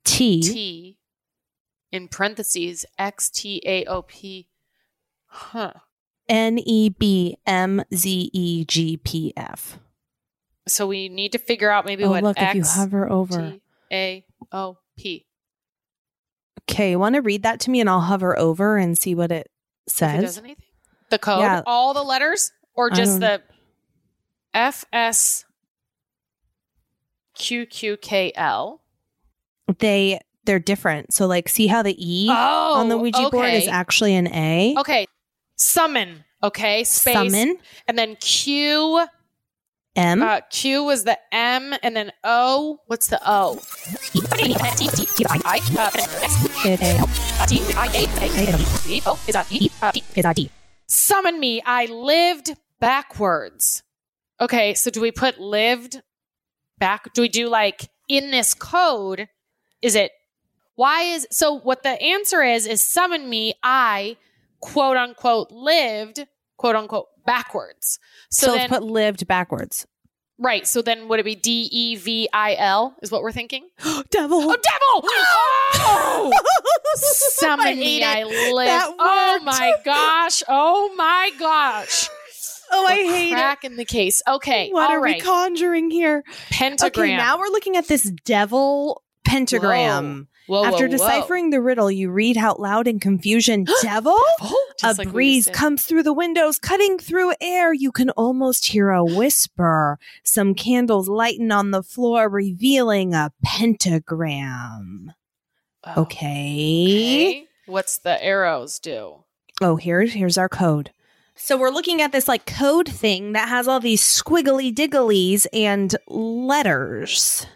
[0.05, 0.99] T T
[1.91, 4.49] in parentheses X T A O P.
[5.27, 5.73] Huh.
[6.29, 9.79] N E B M Z E G P F.
[10.67, 13.53] So we need to figure out maybe Oh, what look, if you hover over.
[13.53, 13.63] T
[13.93, 15.27] A O P.
[16.71, 19.33] Okay, you want to read that to me and I'll hover over and see what
[19.33, 19.51] it
[19.87, 20.23] If it says?
[20.23, 20.65] does anything.
[21.11, 21.63] The code, Yeah.
[21.67, 23.43] all the letters, or just the
[24.53, 25.45] F S
[27.35, 28.83] Q Q K L.
[29.79, 31.13] They they're different.
[31.15, 34.27] So like see how the E Oh, on the oh, Ouija board is actually an
[34.29, 34.75] A.
[34.79, 35.07] Okay.
[35.57, 36.25] Summon.
[36.43, 36.85] Okay.
[36.85, 37.15] Space.
[37.15, 39.07] Summon And then Q.
[39.99, 42.79] M Uh, Q was the M, and then O.
[42.87, 43.59] What's the O?
[50.87, 51.61] Summon me.
[51.67, 53.83] I lived backwards.
[54.41, 56.01] Okay, so do we put lived
[56.79, 57.13] back?
[57.13, 59.29] Do we do like in this code?
[59.83, 60.13] Is it
[60.77, 61.53] why is so?
[61.59, 63.55] What the answer is is summon me.
[63.65, 64.17] I
[64.61, 66.25] quote unquote lived
[66.59, 67.99] quote unquote backwards.
[68.31, 69.87] So, So, then let's put lived backwards.
[70.39, 70.67] right.
[70.67, 72.95] So then would it be D E V I L?
[73.03, 73.69] Is what we're thinking?
[74.11, 74.41] Devil.
[74.43, 75.11] Oh, devil!
[75.91, 76.33] Oh!
[76.95, 78.95] Summon I me, I live.
[78.99, 80.43] Oh my gosh!
[80.49, 82.09] Oh my gosh!
[82.71, 83.33] Oh, I We're hate it.
[83.35, 84.21] cracking the case.
[84.29, 85.15] Okay, What are right.
[85.17, 86.23] we conjuring here?
[86.51, 87.05] Pentagram.
[87.07, 90.29] Okay, now we're looking at this devil pentagram.
[90.31, 90.91] Whoa, whoa, After whoa.
[90.91, 94.17] deciphering the riddle, you read out loud in confusion, devil?
[94.41, 97.73] Oh, just a like breeze comes through the windows, cutting through air.
[97.73, 99.99] You can almost hear a whisper.
[100.25, 105.13] Some candles lighten on the floor, revealing a pentagram.
[105.85, 107.29] Oh, Okay.
[107.31, 107.45] okay.
[107.67, 109.25] What's the arrows do?
[109.61, 110.91] Oh, here's here's our code.
[111.35, 115.95] So we're looking at this like code thing that has all these squiggly digglies and
[116.09, 117.47] letters.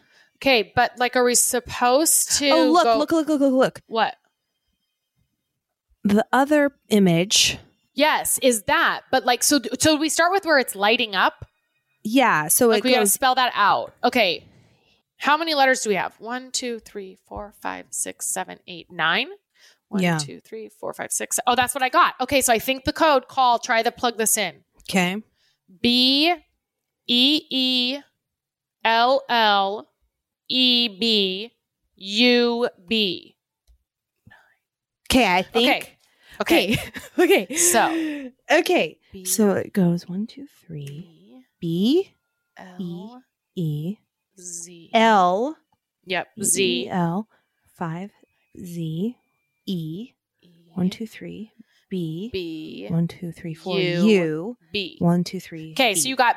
[0.42, 2.50] Okay, but like, are we supposed to?
[2.50, 3.80] oh, look, go- look, look, look, look, look.
[3.86, 4.16] What?
[6.04, 7.58] the other image,
[7.94, 9.02] Yes, is that.
[9.12, 11.44] But like, so so we start with where it's lighting up.
[12.02, 12.48] yeah.
[12.48, 13.94] So Like it we gotta spell that out.
[14.02, 14.44] Okay.
[15.18, 16.18] How many letters do we have?
[16.18, 19.28] One, two, three, four, five, six, seven, eight, nine.
[19.88, 20.18] One, Yeah.
[20.18, 21.38] two, three, four, five, six.
[21.46, 22.14] Oh, that's what I got.
[22.20, 24.64] Okay, so I think the code call, try to plug this in.
[24.90, 25.22] Okay.
[25.80, 26.34] B
[27.06, 27.98] E E
[28.84, 29.88] L L
[30.54, 31.50] E B
[31.96, 33.36] U B.
[35.10, 35.26] Okay.
[35.34, 35.98] I think.
[36.40, 36.76] Okay.
[36.76, 36.92] Okay.
[37.46, 37.56] okay.
[37.56, 38.98] So Okay.
[39.12, 41.46] B So it goes one, two, three.
[41.58, 42.12] B
[42.58, 43.22] L
[43.56, 43.96] E
[44.38, 44.90] Z.
[44.92, 45.56] L
[46.04, 46.28] Yep.
[46.42, 46.88] Z.
[46.90, 47.28] L
[47.74, 48.10] five
[48.58, 49.16] Z
[49.66, 50.08] E
[50.74, 51.52] one two three
[51.88, 54.06] B B one two three four U.
[54.06, 54.96] U B.
[54.98, 55.72] one two three.
[55.72, 56.36] Okay, so you got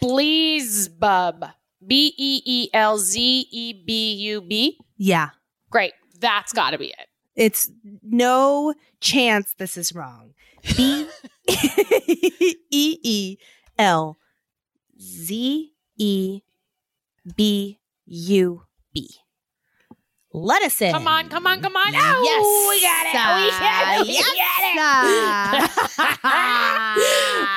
[0.00, 1.52] Bleezebub.
[1.86, 4.78] B E E L Z E B U B.
[4.96, 5.30] yeah.
[5.70, 5.92] Great.
[6.18, 7.06] That's got to be it.
[7.36, 7.70] It's
[8.02, 10.34] no chance this is wrong.
[10.76, 11.08] B
[11.48, 13.36] E E
[13.78, 14.18] L
[15.00, 16.40] Z E
[17.36, 18.62] B U
[18.92, 19.08] B.
[20.32, 20.92] Let us in.
[20.92, 21.92] Come on, come on, come on.
[21.94, 23.12] Oh, we got it.
[23.44, 24.06] We got it.
[24.06, 24.30] We Yes,
[24.76, 25.64] got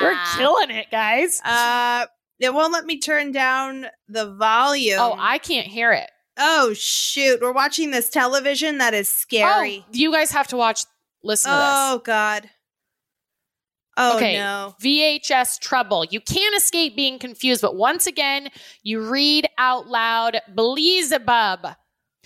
[0.00, 1.40] We're killing it, guys.
[1.44, 2.06] Uh,
[2.40, 4.98] it won't let me turn down the volume.
[5.00, 6.10] Oh, I can't hear it.
[6.36, 7.40] Oh shoot!
[7.40, 9.84] We're watching this television that is scary.
[9.86, 10.84] Oh, you guys have to watch,
[11.22, 11.64] listen to this?
[11.66, 12.50] Oh, god.
[13.96, 14.36] Oh Okay.
[14.36, 14.74] no.
[14.82, 16.04] VHS trouble.
[16.10, 18.48] You can't escape being confused, but once again,
[18.82, 21.76] you read out loud Beelzebub.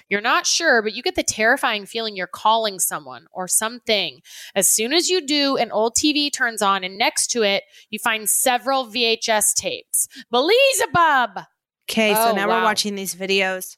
[0.08, 4.20] You're not sure, but you get the terrifying feeling you're calling someone or something.
[4.54, 7.98] As soon as you do, an old TV turns on, and next to it, you
[7.98, 10.08] find several VHS tapes.
[10.30, 11.44] Beelzebub!
[11.90, 13.76] Okay, so Oh, now we're watching these videos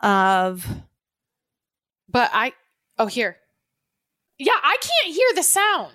[0.00, 0.66] of
[2.08, 2.52] But I,
[2.98, 3.38] oh, here.
[4.38, 5.92] Yeah, I can't hear the sound.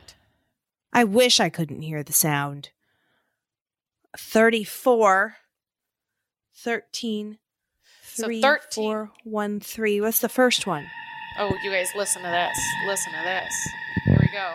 [0.94, 2.70] I wish I couldn't hear the sound.
[4.18, 5.36] 34
[6.56, 7.38] 13
[8.20, 8.84] So 3 13.
[8.84, 10.02] 4 1 3.
[10.02, 10.86] What's the first one?
[11.38, 12.58] Oh, you guys, listen to this.
[12.86, 13.70] Listen to this.
[14.04, 14.54] Here we go.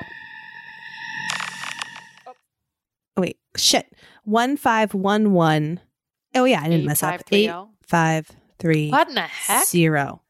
[3.17, 3.91] Oh, wait, shit.
[4.25, 5.81] 1511.
[6.35, 7.23] Oh yeah, I didn't mess up.
[7.31, 7.71] 8 8530.
[7.87, 9.67] 5 3 What in the heck?
[9.67, 10.23] 0.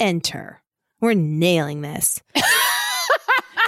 [0.00, 0.62] Enter.
[1.00, 2.20] We're nailing this.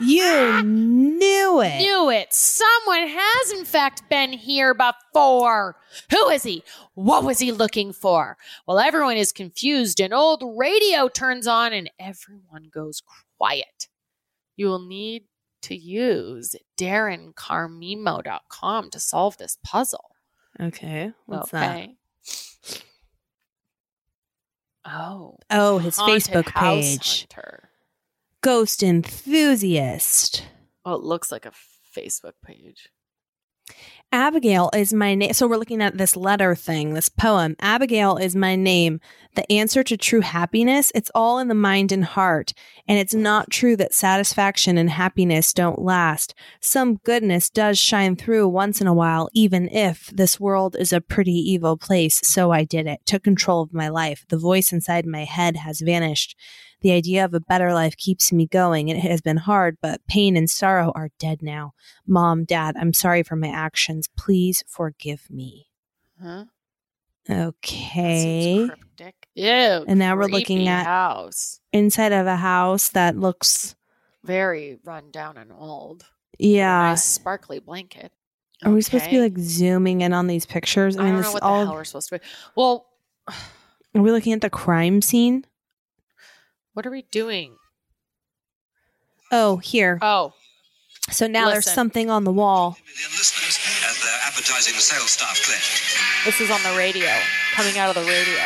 [0.03, 1.79] you knew it.
[1.79, 2.33] Knew it.
[2.33, 5.77] Someone has, in fact, been here before.
[6.11, 6.63] Who is he?
[6.95, 8.37] What was he looking for?
[8.67, 10.01] Well, everyone is confused.
[10.01, 13.03] An old radio turns on and everyone goes
[13.39, 13.89] quiet.
[14.57, 15.25] You will need
[15.63, 20.11] to use darrencarmimo.com to solve this puzzle.
[20.61, 21.13] Okay.
[21.27, 21.89] What's that?
[24.85, 25.39] Oh.
[25.51, 27.27] Oh, his Haunted Facebook page.
[27.33, 27.71] Hunter.
[28.43, 30.45] Ghost enthusiast.
[30.85, 31.53] Oh, it looks like a
[31.97, 32.89] Facebook page.
[34.11, 35.33] Abigail is my name.
[35.33, 37.55] So we're looking at this letter thing, this poem.
[37.61, 39.01] Abigail is my name.
[39.37, 42.53] The answer to true happiness, it's all in the mind and heart.
[42.89, 46.35] And it's not true that satisfaction and happiness don't last.
[46.61, 51.01] Some goodness does shine through once in a while, even if this world is a
[51.01, 52.21] pretty evil place.
[52.25, 53.01] So I did it.
[53.07, 54.27] Took control of my life.
[54.29, 56.37] The voice inside my head has vanished.
[56.83, 58.89] The idea of a better life keeps me going.
[58.89, 61.73] It has been hard, but pain and sorrow are dead now.
[62.07, 64.09] Mom, Dad, I'm sorry for my actions.
[64.17, 65.69] Please forgive me.
[66.21, 66.45] Huh?
[67.31, 68.67] Okay.
[68.69, 69.15] cryptic.
[69.35, 69.45] Ew.
[69.87, 71.61] And now we're looking at- house.
[71.73, 73.75] Inside of a house that looks,
[74.25, 76.05] Very run down and old.
[76.39, 76.91] yeah.
[76.91, 78.13] Nice sparkly blanket.
[78.65, 80.97] Are we supposed to be like zooming in on these pictures?
[80.97, 81.61] I, don't know what all.
[81.61, 82.25] the hell we're supposed to be.
[82.57, 82.87] Well,
[83.95, 85.45] Are we looking at the crime scene?
[86.75, 87.57] What are we doing?
[89.31, 89.99] Oh, here.
[90.03, 90.35] Oh,
[91.11, 92.77] So now there's something on the wall.
[92.87, 93.59] million listeners
[93.89, 96.25] as they're advertising the sales staff claim.
[96.25, 97.09] this is on the radio.
[97.55, 98.43] Coming out of the radio.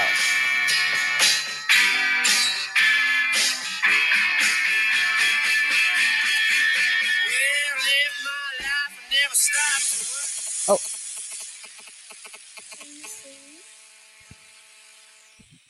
[10.68, 10.78] Oh.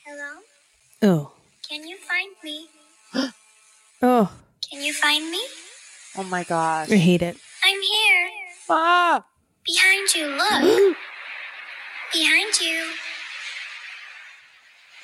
[0.05, 0.41] Hello?
[1.03, 1.36] Oh.
[2.27, 2.69] Can you
[3.13, 3.31] find me?
[4.03, 4.31] Oh,
[4.71, 5.41] Can you find me?
[6.19, 6.91] Oh my gosh.
[6.91, 7.37] I hate it.
[7.65, 8.31] I'm here.
[8.69, 9.25] Ah!
[9.65, 10.97] Behind you, look.
[12.13, 12.91] behind you.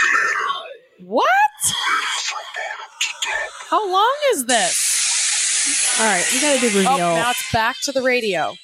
[0.00, 0.69] them all.
[1.04, 1.26] What?
[3.70, 5.98] How long is this?
[6.00, 6.90] All right, we got a big reveal.
[6.92, 8.54] Oh, now it's back to the radio.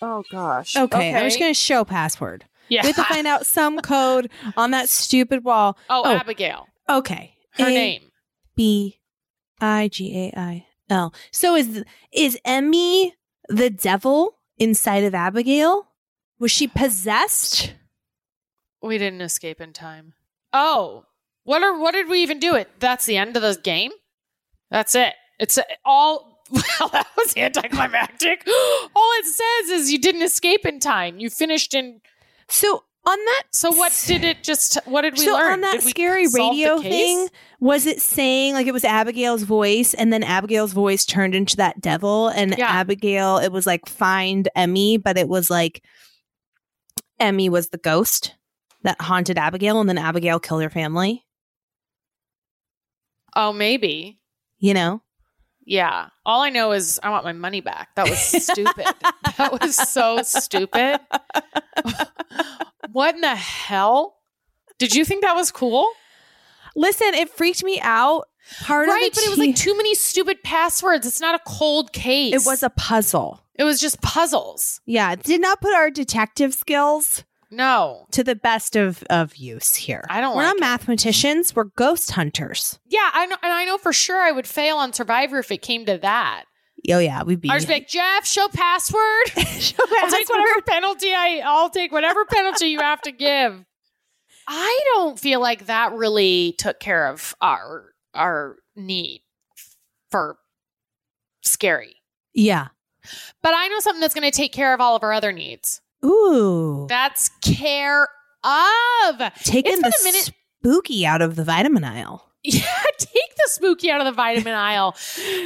[0.00, 0.76] Oh gosh.
[0.76, 2.44] okay, I'm just gonna show password.
[2.68, 2.82] Yeah.
[2.82, 5.76] We have to find out some code on that stupid wall.
[5.88, 6.16] oh, oh.
[6.16, 6.66] Abigail.
[6.88, 8.02] Okay, Her A name.
[8.56, 8.98] B
[9.60, 11.14] I G A I L.
[11.30, 13.14] So is is Emmy
[13.48, 15.86] the devil inside of Abigail?
[16.38, 17.74] Was she possessed?
[18.82, 20.14] We didn't escape in time.
[20.52, 21.06] Oh,
[21.44, 22.54] what are what did we even do?
[22.54, 22.68] It.
[22.78, 23.92] That's the end of the game.
[24.70, 25.14] That's it.
[25.38, 26.30] It's all.
[26.80, 28.42] Well, that was anticlimactic.
[28.94, 31.18] all it says is you didn't escape in time.
[31.18, 32.02] You finished in.
[32.48, 34.78] So on that So what did it just?
[34.84, 35.52] What did we so learn?
[35.54, 40.12] on that Did scary radio thing, was it saying like it was Abigail's voice, and
[40.12, 42.66] then Abigail's voice turned into that devil, and Yeah.
[42.68, 45.82] Abigail it was like find Emmy, but it was like
[47.18, 48.34] Emmy was the ghost
[48.82, 51.24] that haunted Abigail, and then Abigail killed her family.
[53.34, 54.18] Oh, maybe.
[54.58, 55.02] You know,
[55.64, 56.08] Yeah.
[56.24, 57.94] All I know is I want my money back.
[57.96, 58.86] That was stupid.
[59.38, 61.00] that was so stupid.
[62.92, 64.16] what in the hell?
[64.78, 65.88] Did you think that was cool?
[66.76, 68.28] listen, it freaked me out.
[68.62, 71.06] Part right, but it was like too many stupid passwords.
[71.06, 72.34] It's not a cold case.
[72.34, 73.40] it was a puzzle.
[73.54, 74.80] It was just puzzles.
[74.84, 78.06] Yeah, it did not put our detective skills No.
[78.12, 80.04] to the best of of use here.
[80.08, 80.60] I don't We're like not it.
[80.60, 81.54] mathematicians.
[81.54, 82.78] We're ghost hunters.
[82.86, 85.62] Yeah, I know, and I know for sure I would fail on Survivor if it
[85.62, 86.44] came to that.
[86.90, 87.50] Oh yeah, we'd be.
[87.50, 89.28] I'd be like, Jeff, show password.
[89.36, 91.42] Show I'll take whatever penalty I.
[91.44, 93.64] I'll take whatever penalty you have to give.
[94.48, 99.22] I don't feel like that really took care of our our need
[100.10, 100.38] for
[101.42, 101.96] scary.
[102.34, 102.68] Yeah.
[103.42, 105.81] But I know something that's going to take care of all of our other needs.
[106.04, 106.86] Ooh.
[106.88, 108.08] That's care
[108.44, 109.22] of.
[109.44, 112.28] Taking the a minute- spooky out of the vitamin aisle.
[112.44, 112.64] Yeah,
[112.98, 114.96] take the spooky out of the vitamin aisle.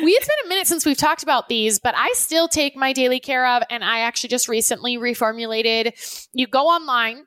[0.03, 2.95] We it's been a minute since we've talked about these, but I still take my
[2.95, 5.93] daily Care/of, and I actually just recently reformulated.
[6.33, 7.27] You go online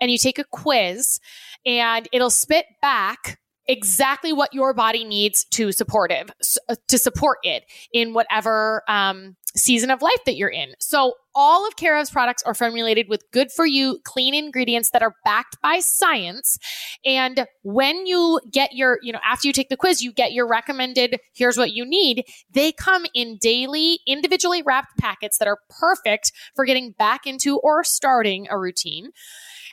[0.00, 1.20] and you take a quiz,
[1.66, 3.38] and it'll spit back
[3.68, 9.36] exactly what your body needs to supportive s- uh, to support it in whatever um,
[9.54, 10.72] season of life that you're in.
[10.78, 15.14] So all of Care/of's products are formulated with good for you, clean ingredients that are
[15.24, 16.58] backed by science.
[17.04, 20.48] And when you get your, you know, after you take the quiz, you get your
[20.48, 22.24] recommended, here's what you need.
[22.52, 27.84] They come in daily, individually wrapped packets that are perfect for getting back into or
[27.84, 29.10] starting a routine.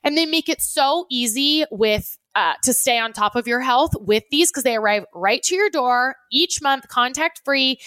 [0.04, 3.94] And they make it so easy with uh, to stay on top of your health
[4.00, 7.80] with these because they arrive right to your door each month, contact free.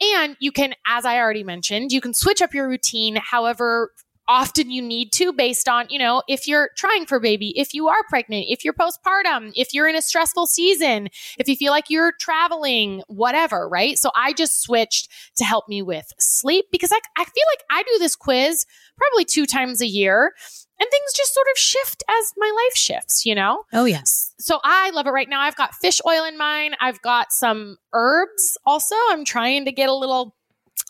[0.00, 3.90] And you can, as I already mentioned, you can switch up your routine however
[4.28, 7.88] often you need to based on, you know, if you're trying for baby, if you
[7.88, 11.08] are pregnant, if you're postpartum, if you're in a stressful season,
[11.38, 13.98] if you feel like you're traveling, whatever, right?
[13.98, 17.82] So I just switched to help me with sleep because I, I feel like I
[17.82, 20.32] do this quiz probably two times a year
[20.78, 23.64] and things just sort of shift as my life shifts, you know?
[23.72, 24.34] Oh yes.
[24.38, 25.40] So I love it right now.
[25.40, 26.74] I've got fish oil in mine.
[26.80, 28.94] I've got some herbs also.
[29.10, 30.35] I'm trying to get a little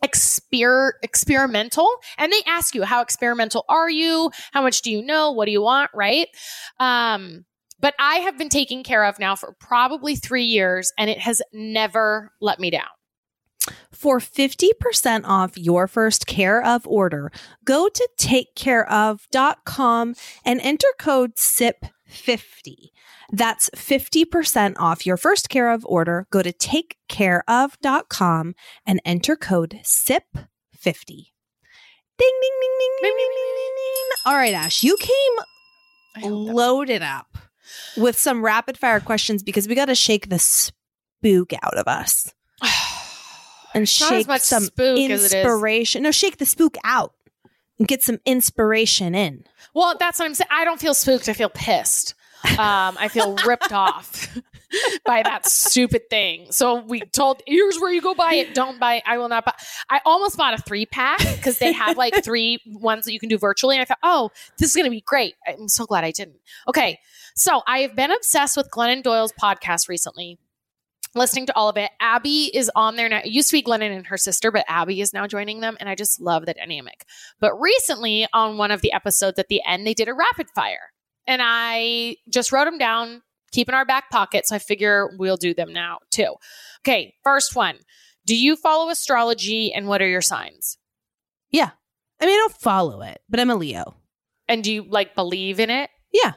[0.04, 4.30] exper- experimental and they ask you how experimental are you?
[4.52, 5.30] How much do you know?
[5.32, 5.90] What do you want?
[5.94, 6.28] Right?
[6.78, 7.44] Um
[7.78, 12.32] but i have been taking Care/of now for probably three years and it has never
[12.40, 12.86] let me down.
[13.90, 17.32] For 50% off your first Care/of order,
[17.64, 21.38] go to takecareof.com and enter code
[22.06, 22.92] 50.
[23.30, 26.26] That's 50% off your first Care/of order.
[26.30, 28.54] Go to takecareof.com
[28.86, 31.30] and enter code SIP50.
[32.18, 34.04] Ding, ding, ding, ding, ding, ding, ding, ding.
[34.24, 37.36] All right, Ash, you came loaded up
[37.96, 42.32] with some rapid fire questions because we got to shake the spook out of us.
[43.74, 46.04] and shake some inspiration.
[46.04, 47.12] No, shake the spook out
[47.84, 49.44] get some inspiration in.
[49.74, 50.48] Well, that's what I'm saying.
[50.50, 51.28] I don't feel spooked.
[51.28, 52.14] I feel pissed.
[52.44, 54.38] Um, I feel ripped off
[55.04, 56.52] by that stupid thing.
[56.52, 58.54] So we told, here's where you go buy it.
[58.54, 58.96] Don't buy.
[58.96, 59.02] it.
[59.06, 59.52] I will not buy.
[59.90, 63.28] I almost bought a three pack because they have like three ones that you can
[63.28, 63.76] do virtually.
[63.76, 65.34] And I thought, oh, this is going to be great.
[65.46, 66.36] I'm so glad I didn't.
[66.68, 66.98] Okay.
[67.34, 70.38] So I have been obsessed with Glennon Doyle's podcast recently.
[71.16, 71.90] Listening to all of it.
[72.00, 73.18] Abby is on there now.
[73.18, 75.76] It used to be Glennon and her sister, but Abby is now joining them.
[75.80, 77.04] And I just love the dynamic.
[77.40, 80.90] But recently, on one of the episodes at the end, they did a rapid fire.
[81.26, 84.46] And I just wrote them down, keep in our back pocket.
[84.46, 86.34] So I figure we'll do them now too.
[86.82, 87.78] Okay, first one.
[88.24, 90.78] Do you follow astrology and what are your signs?
[91.50, 91.70] Yeah.
[92.20, 93.96] I mean, I don't follow it, but I'm a Leo.
[94.48, 95.90] And do you like believe in it?
[96.12, 96.34] Yeah.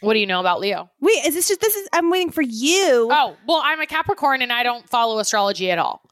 [0.00, 0.90] What do you know about Leo?
[1.00, 3.08] Wait, is this just this is I'm waiting for you.
[3.12, 6.02] Oh, well, I'm a Capricorn and I don't follow astrology at all.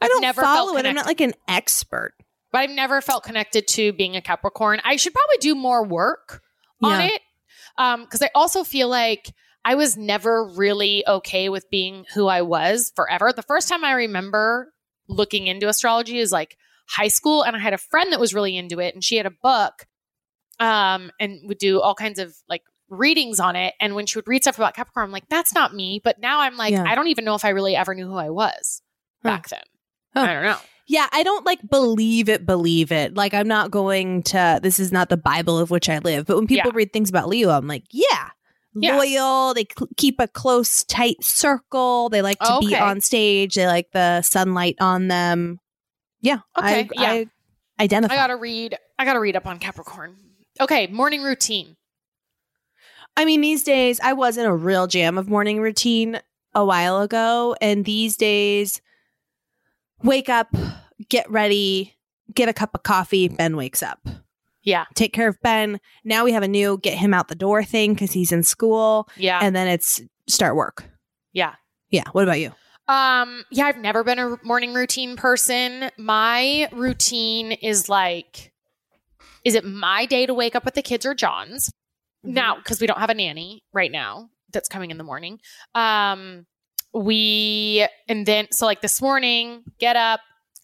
[0.00, 0.88] I I've don't never follow felt it.
[0.88, 2.14] I'm not like an expert.
[2.52, 4.80] but I've never felt connected to being a Capricorn.
[4.84, 6.40] I should probably do more work
[6.82, 7.06] on Yeah.
[7.06, 7.20] it.
[7.76, 9.32] Um, because I also feel like
[9.64, 13.32] I was never really okay with being who I was forever.
[13.34, 14.72] The first time I remember
[15.08, 16.56] looking into astrology is like
[16.86, 19.26] high school, and I had a friend that was really into it, and she had
[19.26, 19.86] a book,
[20.60, 23.74] um, and would do all kinds of like readings on it.
[23.80, 26.00] And when she would read stuff about Capricorn, I'm like, that's not me.
[26.02, 26.84] But now I'm like, Yeah.
[26.86, 28.82] I don't even know if I really ever knew who I was
[29.22, 29.30] Huh.
[29.30, 29.62] back then.
[30.14, 30.20] Huh.
[30.22, 30.56] I don't know.
[30.86, 33.14] Yeah, I don't like believe it, believe it.
[33.14, 36.26] Like I'm not going to this is not the Bible of which I live.
[36.26, 36.76] But when people Yeah.
[36.76, 38.30] read things about Leo, I'm like, yeah.
[38.76, 38.96] Yeah.
[38.98, 42.08] Loyal, they cl- keep a close, tight circle.
[42.10, 43.54] They like to be on stage.
[43.54, 45.60] They like the sunlight on them.
[46.20, 47.24] Yeah, Okay, I, yeah.
[47.78, 48.14] I identify.
[48.14, 48.76] I gotta read.
[48.98, 50.16] I gotta read up on Capricorn.
[50.60, 51.76] Okay, morning routine.
[53.16, 56.20] I mean, these days I was in a real jam of morning routine
[56.54, 58.80] a while ago, and these days,
[60.02, 60.48] wake up,
[61.08, 61.94] get ready,
[62.34, 63.28] get a cup of coffee.
[63.28, 64.06] Ben wakes up.
[64.62, 65.78] Yeah, Take care of Ben.
[66.04, 69.08] Now we have a new get him out the door thing because he's in school,
[69.16, 70.84] yeah, and then it's start work.
[71.32, 71.54] yeah.
[71.90, 72.04] Yeah.
[72.10, 72.50] What about you?
[72.88, 75.90] Um, yeah, I've never been a morning routine person.
[75.96, 78.52] My routine is like,
[79.44, 81.70] is it my day to wake up with the kids or John's?
[82.24, 85.40] Now, because we don't have a nanny right now that's coming in the morning.
[85.74, 86.46] Um,
[86.92, 90.20] we and then so like this morning, get up,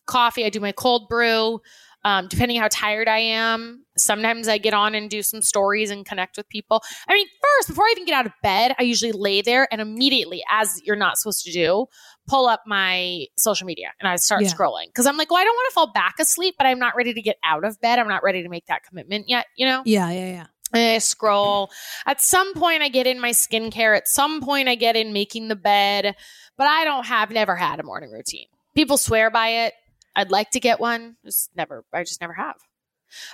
[0.06, 0.44] coffee.
[0.44, 1.60] I do my cold brew.
[2.02, 6.06] Um, depending how tired I am, sometimes I get on and do some stories and
[6.06, 6.82] connect with people.
[7.06, 9.82] I mean, first, before I even get out of bed, I usually lay there and
[9.82, 11.84] immediately, as you're not supposed to do,
[12.26, 14.48] pull up my social media and I start Yeah.
[14.50, 16.96] scrolling because I'm like, well, I don't want to fall back asleep, but I'm not
[16.96, 17.98] ready to get out of bed.
[17.98, 19.82] I'm not ready to make that commitment yet, you know?
[19.84, 20.46] Yeah, yeah, yeah.
[20.72, 21.70] I scroll.
[22.06, 23.96] At some point, I get in my skincare.
[23.96, 26.14] At some point, I get in making the bed,
[26.56, 28.46] but I don't have, never had a morning routine.
[28.74, 29.74] People swear by it.
[30.14, 31.16] I'd like to get one.
[31.24, 32.56] Just never, I just never have.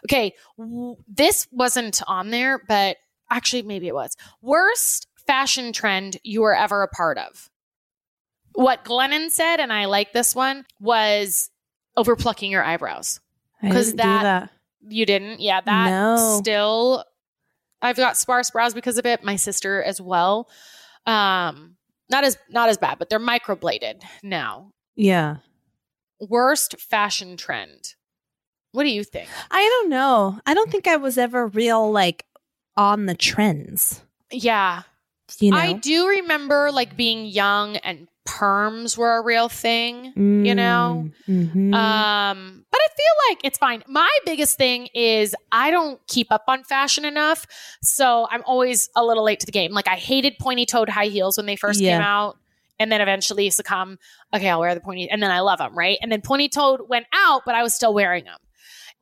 [0.07, 0.33] Okay.
[1.07, 2.97] This wasn't on there, but
[3.31, 4.17] actually, maybe it was.
[4.41, 7.51] Worst fashion trend you were ever a part of.
[8.53, 11.51] What Glennon said, and I like this one, was
[11.99, 13.21] overplucking your eyebrows.
[13.61, 14.51] Because didn't that-
[14.89, 15.41] You didn't?
[15.41, 16.39] Yeah, that No.
[16.41, 17.05] still
[17.83, 19.23] I've got sparse brows because of it.
[19.25, 20.49] My sister as well.
[21.07, 21.77] Um
[22.11, 24.73] not as not as bad, but they're microbladed now.
[24.95, 25.37] Yeah.
[26.21, 27.95] Worst fashion trend.
[28.73, 29.29] What do you think?
[29.51, 30.41] I don't know.
[30.47, 32.27] I don't think I was ever real like
[32.77, 34.03] on the trends.
[34.31, 34.83] Yeah.
[35.41, 40.13] You know, I do remember like being young and perms were a real thing.
[40.17, 41.09] you know?
[41.29, 41.75] Mhm.
[41.75, 43.83] Um, but I feel like it's fine.
[43.89, 47.47] My biggest thing is I don't keep up on fashion enough.
[47.83, 49.73] So I'm always a little late to the game.
[49.73, 51.97] Like I hated pointy toed high heels when they first Yeah.
[51.99, 52.37] came out.
[52.79, 53.99] And then eventually succumb.
[54.35, 55.97] Okay, I'll wear the pointy, and then I love them, right?
[56.03, 58.37] And then pointy toed went out, but I was still wearing them.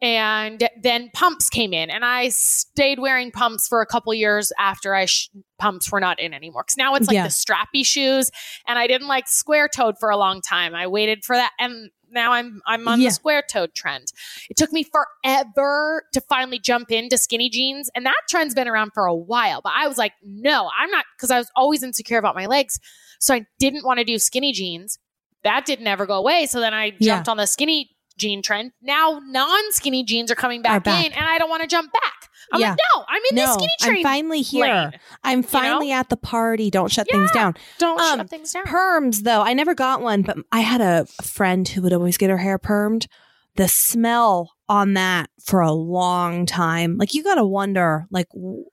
[0.02, 4.94] And then pumps came in, and I stayed wearing pumps for a couple years after
[4.94, 6.62] I sh- pumps were not in anymore.
[6.66, 7.22] Because now it's like Yeah.
[7.22, 8.30] the strappy shoes,
[8.66, 10.74] and I didn't like square toed for a long time.
[10.74, 13.08] I waited for that, and now I'm I'm on Yeah.
[13.08, 14.08] the square toed trend.
[14.50, 18.90] It took me forever to finally jump into skinny jeans, and that trend's been around
[18.94, 19.60] for a while.
[19.62, 22.78] But I was like, no, I'm not because I was always insecure about my legs,
[23.20, 24.98] so I didn't want to do skinny jeans.
[25.44, 26.46] That didn't ever go away.
[26.46, 27.14] So then I Yeah.
[27.14, 28.72] jumped on the skinny jean trend.
[28.82, 31.06] Now non skinny jeans are coming Are back, back.
[31.06, 32.02] in, and I don't want to jump back.
[32.52, 32.70] I'm Yeah.
[32.70, 33.96] like, no, I'm in the skinny train.
[33.98, 34.66] I'm finally here.
[34.66, 34.92] lane.
[35.24, 36.70] I'm finally at the party.
[36.70, 37.54] Don't shut things down.
[37.78, 38.64] Don't Um, shut things down.
[38.66, 42.30] Perms, though, I never got one, but I had a friend who would always get
[42.30, 43.06] her hair permed.
[43.56, 48.64] The smell on that for a long time, like you got to wonder, like w-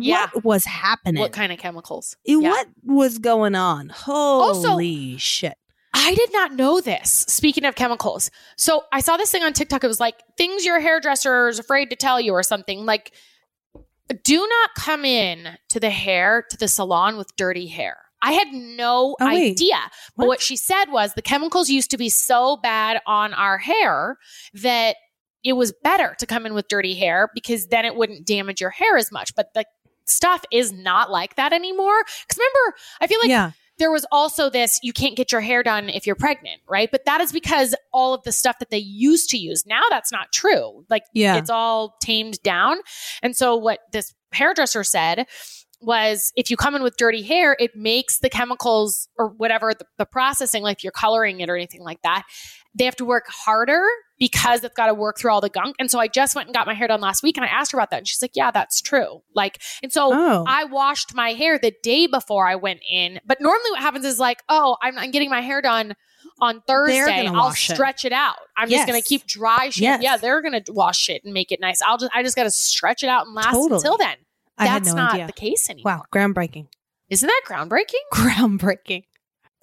[0.00, 0.28] Yeah.
[0.32, 1.20] what was happening?
[1.20, 2.16] what kind of chemicals?
[2.26, 2.50] Eh, Yeah.
[2.50, 3.92] What was going on?
[4.08, 5.54] Also- Holy shit!
[5.92, 7.24] I did not know this.
[7.28, 8.30] Speaking of chemicals.
[8.56, 9.82] So I saw this thing on TikTok.
[9.84, 12.84] It was like things your hairdresser is afraid to tell you or something.
[12.86, 13.12] Like,
[14.24, 17.96] do not come in to the hair, to the salon with dirty hair.
[18.22, 19.78] I had no Oh, idea.
[20.16, 20.28] But What?
[20.28, 24.18] what she said was the chemicals used to be so bad on our hair
[24.54, 24.96] that
[25.42, 28.70] it was better to come in with dirty hair because then it wouldn't damage your
[28.70, 29.34] hair as much.
[29.34, 29.64] But the
[30.06, 32.02] stuff is not like that anymore.
[32.04, 35.64] Because remember, I feel like yeah, there was also this you can't get your hair
[35.64, 36.88] done if you're pregnant, right?
[36.92, 39.66] But that is because all of the stuff that they used to use.
[39.66, 40.84] Now that's not true.
[40.88, 41.36] Like Yeah.
[41.36, 42.76] it's all tamed down.
[43.22, 45.26] And so what this hairdresser said
[45.80, 49.86] was if you come in with dirty hair, it makes the chemicals or whatever the,
[49.96, 52.24] the processing, like if you're coloring it or anything like that,
[52.74, 53.82] they have to work harder
[54.18, 55.74] because they've got to work through all the gunk.
[55.78, 57.72] And so I just went and got my hair done last week and I asked
[57.72, 57.98] her about that.
[57.98, 59.22] And she's like, yeah, that's true.
[59.34, 60.44] Like, and so Oh.
[60.46, 63.18] I washed my hair the day before I went in.
[63.26, 65.94] But normally what happens is like, oh, I'm, I'm getting my hair done
[66.40, 67.26] on Thursday.
[67.26, 67.74] I'll wash it.
[67.74, 68.36] stretch it out.
[68.56, 68.80] I'm Yes.
[68.80, 69.82] just going to keep dry shit.
[69.82, 70.02] Yes.
[70.02, 71.80] Yeah, they're going to wash it and make it nice.
[71.82, 73.76] I'll just, I just got to stretch it out and last Totally.
[73.76, 74.16] until then.
[74.58, 75.26] That's no not idea.
[75.26, 75.92] the case anymore.
[75.92, 76.66] Wow, groundbreaking.
[77.08, 77.94] Isn't that groundbreaking?
[78.12, 79.04] Groundbreaking.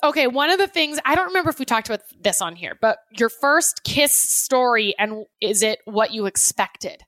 [0.03, 2.77] Okay, one of the things I don't remember if we talked about this on here,
[2.79, 7.01] but your first kiss story and is it what you expected?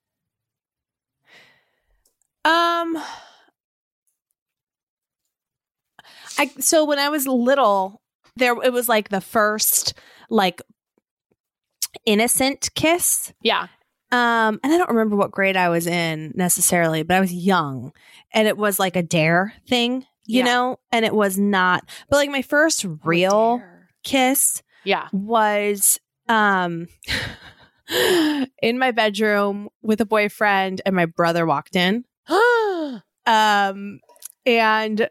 [2.46, 2.98] Um
[6.38, 8.02] I so when I was little,
[8.38, 9.94] there it was like the first
[10.30, 10.62] like
[12.06, 13.34] innocent kiss.
[13.44, 13.68] Yeah.
[14.12, 17.92] Um and I don't remember what grade I was in necessarily, but I was young
[18.34, 20.46] and it was like a dare thing, you Yeah.
[20.46, 23.90] know, and it was not but like my first real Dare.
[24.04, 25.08] kiss Yeah.
[25.12, 26.88] was um
[28.62, 32.06] in my bedroom with a boyfriend and my brother walked in
[33.26, 34.00] um
[34.46, 35.10] and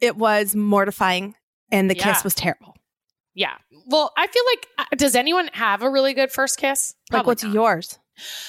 [0.00, 1.34] it was mortifying
[1.70, 2.12] and the Yeah.
[2.12, 2.74] kiss was terrible
[3.34, 3.54] yeah.
[3.86, 6.94] Well, I feel like uh, does anyone have a really good first kiss?
[7.12, 7.54] like what's not.
[7.54, 7.96] yours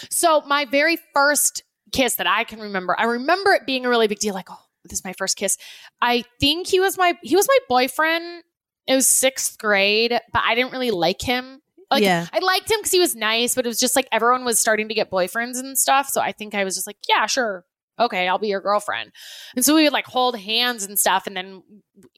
[0.09, 4.07] So my very first kiss that I can remember, I remember it being a really
[4.07, 4.33] big deal.
[4.33, 5.57] Like, oh, this is my first kiss.
[6.01, 8.43] I think he was my he was my boyfriend.
[8.87, 11.61] It was sixth grade, but I didn't really like him.
[11.91, 12.25] Like, Yeah.
[12.33, 14.87] I liked him because he was nice, but it was just like everyone was starting
[14.89, 16.09] to get boyfriends and stuff.
[16.09, 17.65] So I think I was just like, yeah, sure.
[17.99, 19.11] Okay, I'll be your girlfriend.
[19.55, 21.27] And so we would like hold hands and stuff.
[21.27, 21.61] And then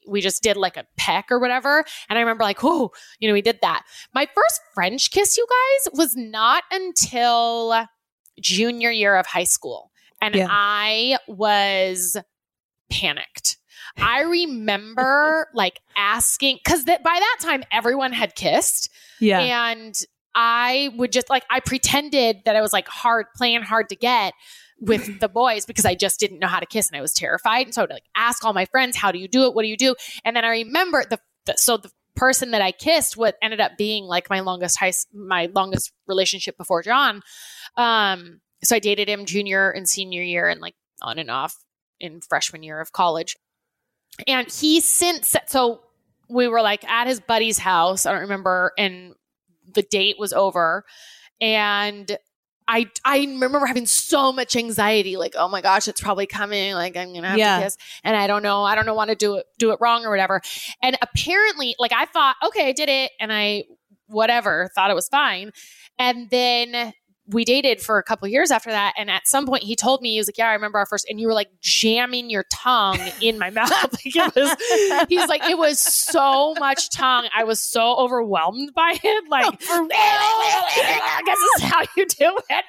[0.06, 1.84] we just did like a peck or whatever.
[2.08, 3.82] And I remember like, oh, you know, we did that.
[4.14, 7.86] My first French kiss, you guys, was not until
[8.40, 9.90] junior year of high school.
[10.20, 10.46] And Yeah.
[10.48, 12.16] I was
[12.92, 13.56] panicked.
[13.96, 18.90] I remember like asking, because th- by that time, everyone had kissed.
[19.20, 19.94] yeah And
[20.34, 24.34] I would just like, I pretended that I was like hard, playing hard to get
[24.80, 27.66] with the boys because I just didn't know how to kiss and I was terrified.
[27.66, 29.54] And so I would like ask all my friends, how do you do it?
[29.54, 29.94] What do you do?
[30.24, 33.78] And then I remember the, the so the person that I kissed, what ended up
[33.78, 37.22] being like my longest high, my longest relationship before John.
[37.76, 41.56] Um, so I dated him junior and senior year and like on and off
[42.02, 43.36] in freshman year of college.
[44.26, 45.80] And he since so
[46.28, 48.04] we were like at his buddy's house.
[48.04, 49.14] I don't remember, and
[49.72, 50.84] the date was over,
[51.40, 52.14] and
[52.68, 56.96] I I remember having so much anxiety, like oh my gosh, it's probably coming, like
[56.96, 57.56] I'm gonna have Yeah.
[57.58, 59.78] to kiss, and I don't know, I don't know want to do it do it
[59.80, 60.42] wrong or whatever.
[60.82, 63.64] And apparently, like I thought, okay, I did it, and I
[64.08, 65.52] whatever thought it was fine,
[65.98, 66.92] and then
[67.28, 68.94] we dated for a couple years after that.
[68.98, 71.06] And at some point, he told me, he was like, Yeah, I remember our first,
[71.08, 73.70] and you were like jamming your tongue in my mouth.
[73.70, 77.28] like it was, he's like, It was so much tongue.
[77.34, 79.28] I was so overwhelmed by it.
[79.28, 82.64] Like, I guess this is how you do it.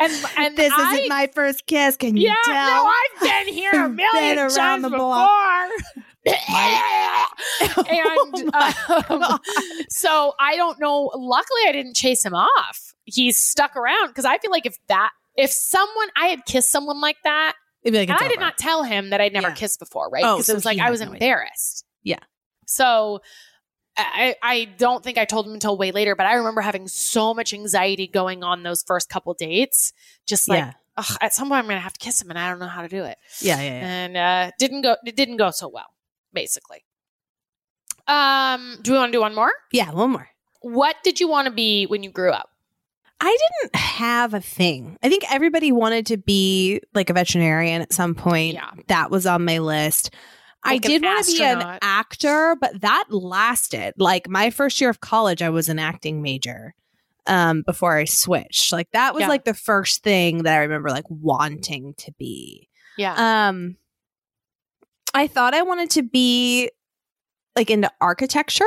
[0.00, 3.54] and and this I, isn't my first kiss can you yeah, tell no, I've been
[3.54, 4.98] here a million around times the before.
[4.98, 5.70] block.
[7.90, 9.38] and um,
[9.88, 11.10] so I don't know.
[11.14, 12.89] Luckily, I didn't chase him off.
[13.12, 17.00] He stuck around because I feel like if that, if someone I had kissed someone
[17.00, 18.40] like that, It'd be like, and I did over.
[18.46, 19.54] not tell him that I'd never Yeah.
[19.54, 20.24] kissed before, right?
[20.24, 21.14] Oh, Because so it was like I was no idea.
[21.14, 21.84] embarrassed.
[22.02, 22.18] Yeah.
[22.66, 23.20] So.
[23.96, 27.34] I, I don't think I told him until way later, but I remember having so
[27.34, 29.92] much anxiety going on those first couple dates.
[30.26, 30.72] Just like, yeah.
[30.96, 32.80] ugh, at some point I'm gonna have to kiss him, and I don't know how
[32.82, 35.88] to do it yeah yeah yeah and uh didn't go it didn't go so well
[36.32, 36.84] basically
[38.06, 40.28] um do we want to do one more yeah one more
[40.62, 42.49] what did you want to be when you grew up
[43.20, 44.96] I didn't have a thing.
[45.02, 48.54] I think everybody wanted to be like a veterinarian at some point.
[48.54, 48.70] Yeah.
[48.88, 50.14] That was on my list.
[50.64, 53.94] I Like an did want to be an actor, but that lasted.
[53.98, 56.74] Like my first year of college, I was an acting major
[57.26, 58.72] um before I switched.
[58.72, 59.28] Like that was Yeah.
[59.28, 62.68] like the first thing that I remember like wanting to be.
[62.96, 63.76] yeah Um
[65.12, 66.70] I thought I wanted to be
[67.56, 68.64] like into architecture.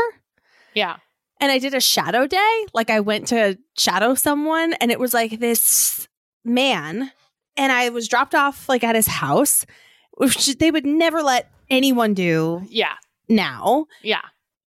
[0.75, 0.97] yeah
[1.43, 2.65] And I did a shadow day.
[2.73, 6.07] Like I went to shadow someone and it was like this
[6.45, 7.11] man
[7.57, 9.65] and I was dropped off like at his house,
[10.17, 12.93] which they would never let anyone do yeah
[13.27, 13.87] now.
[14.03, 14.21] yeah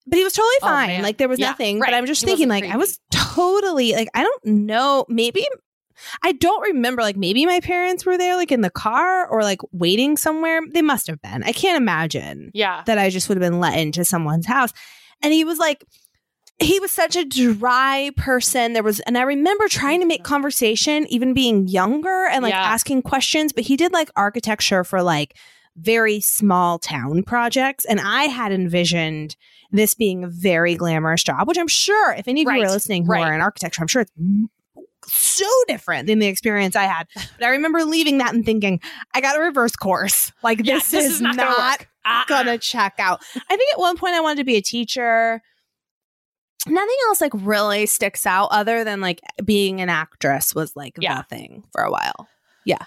[0.05, 0.88] But he was totally Oh, fine.
[0.88, 1.01] man.
[1.03, 1.80] like there was Yeah, nothing.
[1.80, 1.88] right.
[1.91, 5.45] But I'm just He thinking like I was totally like I don't know, maybe
[6.23, 7.01] I don't remember.
[7.01, 10.59] Like maybe my parents were there, like in the car or like waiting somewhere.
[10.73, 11.41] They must have been.
[11.43, 12.84] I can't imagine Yeah.
[12.86, 14.73] that I just would have been let into someone's house.
[15.23, 15.86] And he was like,
[16.60, 18.74] he was such a dry person.
[18.74, 20.34] There was, and I remember trying to make mm-hmm.
[20.34, 22.62] conversation, even being younger and like Yeah.
[22.64, 23.51] asking questions.
[23.51, 25.36] But he did like architecture for like
[25.78, 29.36] very small town projects, and I had envisioned
[29.72, 33.06] this being a very glamorous job, which I'm sure if any of you are listening
[33.06, 33.24] who Right.
[33.24, 34.12] are in architecture, I'm sure it's
[35.08, 37.08] so different than the experience I had.
[37.38, 38.80] But I remember leaving that and thinking,
[39.14, 40.32] I got a reverse course.
[40.43, 41.51] Like Yeah, this, is, not, gonna.
[41.51, 42.24] Uh-uh.
[42.28, 43.22] gonna check out.
[43.36, 45.41] I think at one point I wanted to be a teacher.
[46.68, 51.18] Nothing else like really sticks out other than like being an actress was like Yeah.
[51.18, 52.28] the thing for a while.
[52.66, 52.84] Yeah.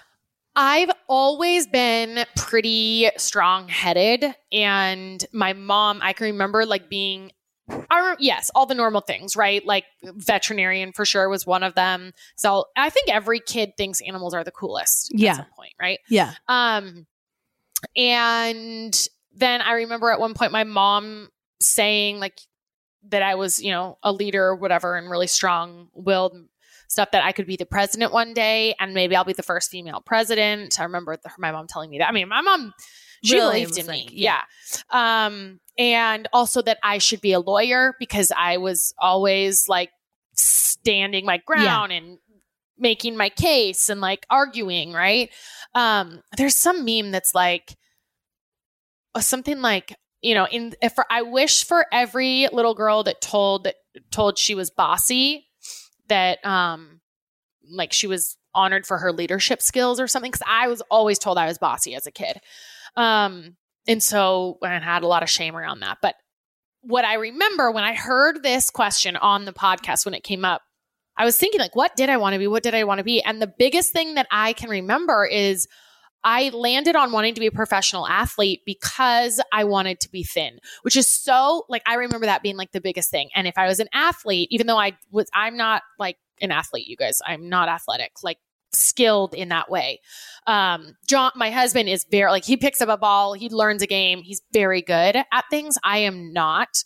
[0.55, 4.25] I've always been pretty strong headed.
[4.51, 7.31] And my mom, I can remember like being,
[7.89, 9.65] I, yes, all the normal things, right?
[9.65, 12.11] Like veterinarian for sure was one of them.
[12.35, 15.31] So I think every kid thinks animals are the coolest Yeah.
[15.31, 15.99] at some point, right?
[16.09, 16.33] Yeah.
[16.49, 17.05] Um,
[17.95, 21.29] and then I remember at one point my mom
[21.61, 22.39] saying like
[23.07, 26.35] that I was, you know, a leader or whatever and really strong willed
[26.87, 29.69] stuff that I could be the president one day and maybe I'll be the first
[29.69, 30.79] female president.
[30.79, 32.09] I remember the, my mom telling me that.
[32.09, 32.73] I mean, my mom,
[33.23, 34.03] she Really believed in me.
[34.05, 34.41] like, Yeah.
[34.89, 39.91] Um, and also that I should be a lawyer because I was always like
[40.35, 42.17] standing my ground and
[42.77, 45.29] making my case and like arguing, right?
[45.75, 47.75] Um, there's some meme that's like
[49.19, 53.75] something like, you know, in if I wish for every little girl that told that
[54.11, 55.47] told she was bossy
[56.07, 56.99] that um
[57.71, 61.37] like she was honored for her leadership skills or something cuz I was always told
[61.37, 62.39] I was bossy as a kid.
[62.95, 63.55] Um
[63.87, 65.99] and so I had a lot of shame around that.
[66.01, 66.15] But
[66.81, 70.61] what I remember when I heard this question on the podcast when it came up,
[71.17, 72.47] I was thinking like what did I want to be?
[72.47, 73.21] What did I want to be?
[73.21, 75.67] And the biggest thing that I can remember is
[76.23, 80.59] I landed on wanting to be a professional athlete because I wanted to be thin,
[80.81, 83.29] which is so like I remember that being like the biggest thing.
[83.35, 86.87] And if I was an athlete, even though I was I'm not like an athlete,
[86.87, 88.37] you guys, I'm not athletic, like
[88.71, 89.99] skilled in that way.
[90.45, 93.87] Um John my husband is very like he picks up a ball, he learns a
[93.87, 95.77] game, he's very good at things.
[95.83, 96.83] I am not.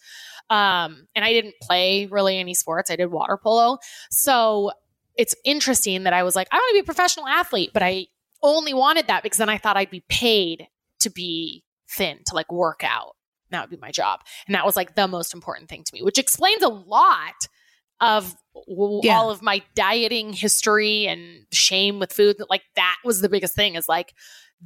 [0.50, 2.92] Um and I didn't play really any sports.
[2.92, 3.80] I did water polo.
[4.12, 4.72] So
[5.18, 8.08] it's interesting that I was like, I want to be a professional athlete, but I
[8.44, 10.68] only wanted that because then I thought I'd be paid
[11.00, 13.16] to be thin, to like work out.
[13.50, 14.20] That would be my job.
[14.48, 17.34] And that was like the most important thing to me, which explains a lot
[18.02, 18.36] of
[18.68, 19.18] w- Yeah.
[19.18, 22.38] all of my dieting history and shame with food.
[22.50, 24.14] Like that was the biggest thing is like,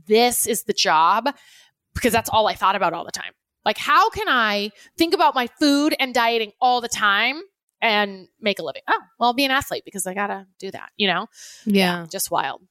[0.08, 1.30] this is the job
[1.94, 3.34] because that's all I thought about all the time.
[3.66, 7.42] Like, how can I think about my food and dieting all the time
[7.82, 8.84] and make a living?
[8.88, 11.28] Oh, well, I'll be an athlete because I got to do that, you know?
[11.66, 12.06] Yeah.
[12.10, 12.62] Just wild.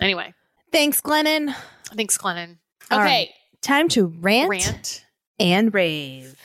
[0.00, 0.32] Anyway,
[0.76, 1.54] Thanks, Glennon.
[1.96, 2.58] thanks, Glennon.
[2.92, 5.06] Okay, Time to rant, rant.
[5.38, 6.38] and rave.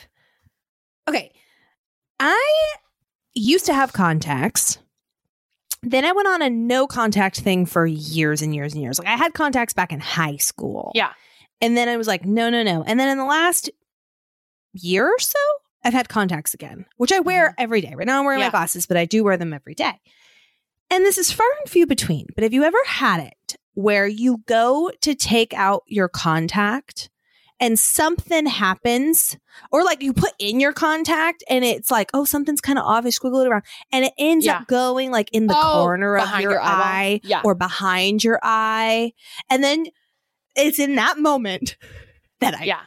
[1.06, 1.34] Okay.
[2.18, 2.76] I
[3.34, 4.78] used to have contacts.
[5.84, 9.00] Then I went on a no contact thing for years and years and years.
[9.00, 10.94] Like I had contacts back in high school.
[10.96, 11.12] Yeah.
[11.60, 12.86] And then I was like, no, no, no.
[12.88, 13.70] And then in the last
[14.72, 15.40] year or so,
[15.84, 17.64] I've had contacts again, which I wear mm-hmm.
[17.64, 17.96] every day.
[17.96, 18.46] Right now I'm wearing Yeah.
[18.46, 20.00] my glasses, but I do wear them every day.
[20.90, 22.28] And this is far and few between.
[22.34, 27.10] But have you ever had it where you go to take out your contact
[27.60, 29.38] and something happens,
[29.72, 33.06] or like you put in your contact and it's like, oh, something's kind of off,
[33.06, 34.58] I squiggle it around, and it ends Yeah.
[34.60, 37.42] up going like in the Oh, corner of your, your eye Yeah.
[37.44, 39.14] or behind your eye.
[39.50, 39.86] And then
[40.56, 41.78] it's in that moment
[42.40, 42.80] that I Yeah.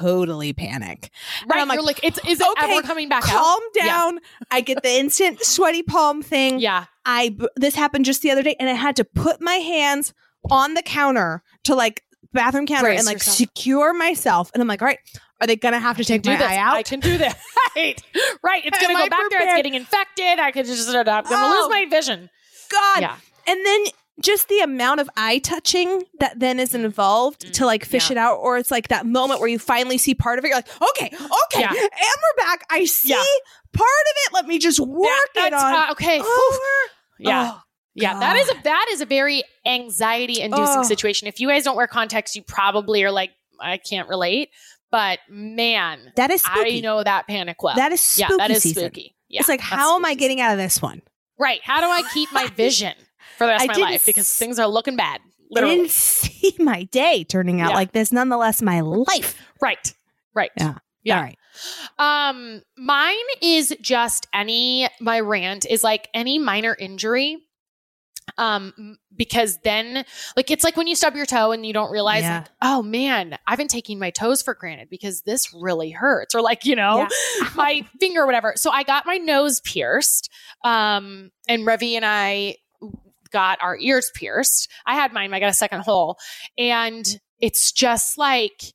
[0.00, 1.10] totally panic.
[1.46, 1.60] Right.
[1.60, 3.38] I'm like, You're like, it's, is it okay, ever coming back out?
[3.38, 3.84] Calm Yeah.
[3.86, 4.18] down.
[4.50, 6.58] I get the instant sweaty palm thing.
[6.60, 6.86] Yeah.
[7.04, 10.14] I this happened just the other day, and I had to put my hands
[10.50, 13.36] on the counter to like bathroom counter Brace and like yourself.
[13.36, 14.50] secure myself.
[14.54, 14.98] And I'm like, all right,
[15.40, 16.46] are they gonna have to take my this.
[16.46, 16.74] eye out?
[16.76, 17.34] I can do this.
[17.76, 18.00] right.
[18.42, 18.64] Right.
[18.64, 19.42] It's to I go back there.
[19.42, 20.38] It's getting infected.
[20.38, 21.60] I could just, I'm going to Oh.
[21.62, 22.30] lose my vision.
[22.70, 23.00] God.
[23.00, 23.16] Yeah.
[23.46, 23.84] And then
[24.20, 28.10] just the amount of eye touching that then is involved to like fish Mm.
[28.10, 28.12] yeah.
[28.12, 30.48] it out, or it's like that moment where you finally see part of it.
[30.48, 31.68] You're like, okay, okay, Yeah.
[31.70, 32.64] and we're back.
[32.70, 33.24] I see Yeah.
[33.72, 34.32] part of it.
[34.32, 35.74] Let me just work Yeah, it on.
[35.74, 36.20] uh, okay.
[36.20, 36.58] over.
[37.18, 37.50] Yeah.
[37.54, 37.60] Oh,
[37.94, 40.82] Yeah, that is a that is a very anxiety inducing Oh.
[40.82, 41.28] situation.
[41.28, 43.30] If you guys don't wear contacts, you probably are like,
[43.60, 44.50] I can't relate.
[44.90, 46.78] But man, that is spooky.
[46.78, 47.74] I know that panic well.
[47.76, 48.82] That is spooky yeah, that is season.
[48.84, 49.16] spooky.
[49.28, 51.02] Yeah, it's like, how am I getting out of this one?
[51.38, 51.60] right?
[51.64, 52.94] How do I keep my vision
[53.38, 55.20] for the rest I of my life because things are looking bad.
[55.20, 57.76] I Literally, didn't see my day turning out Yeah.
[57.76, 58.12] like this.
[58.12, 59.36] Nonetheless, my life.
[59.60, 59.92] right,
[60.34, 60.50] right.
[60.56, 60.74] Yeah.
[61.02, 61.16] Yeah.
[61.16, 61.38] All right.
[61.98, 67.38] Um, mine is just any my rant is like any minor injury.
[68.36, 70.04] Um, because then,
[70.36, 72.38] like, it's like when you stub your toe and you don't realize, Yeah.
[72.38, 76.40] like, oh man, I've been taking my toes for granted because this really hurts, or
[76.42, 77.06] like, you know,
[77.54, 78.54] my finger or whatever.
[78.56, 80.30] So I got my nose pierced.
[80.64, 82.56] Um, and Revi and I
[83.30, 84.70] got our ears pierced.
[84.86, 86.18] I had mine, I got a second hole.
[86.58, 87.06] And
[87.40, 88.72] it's just like,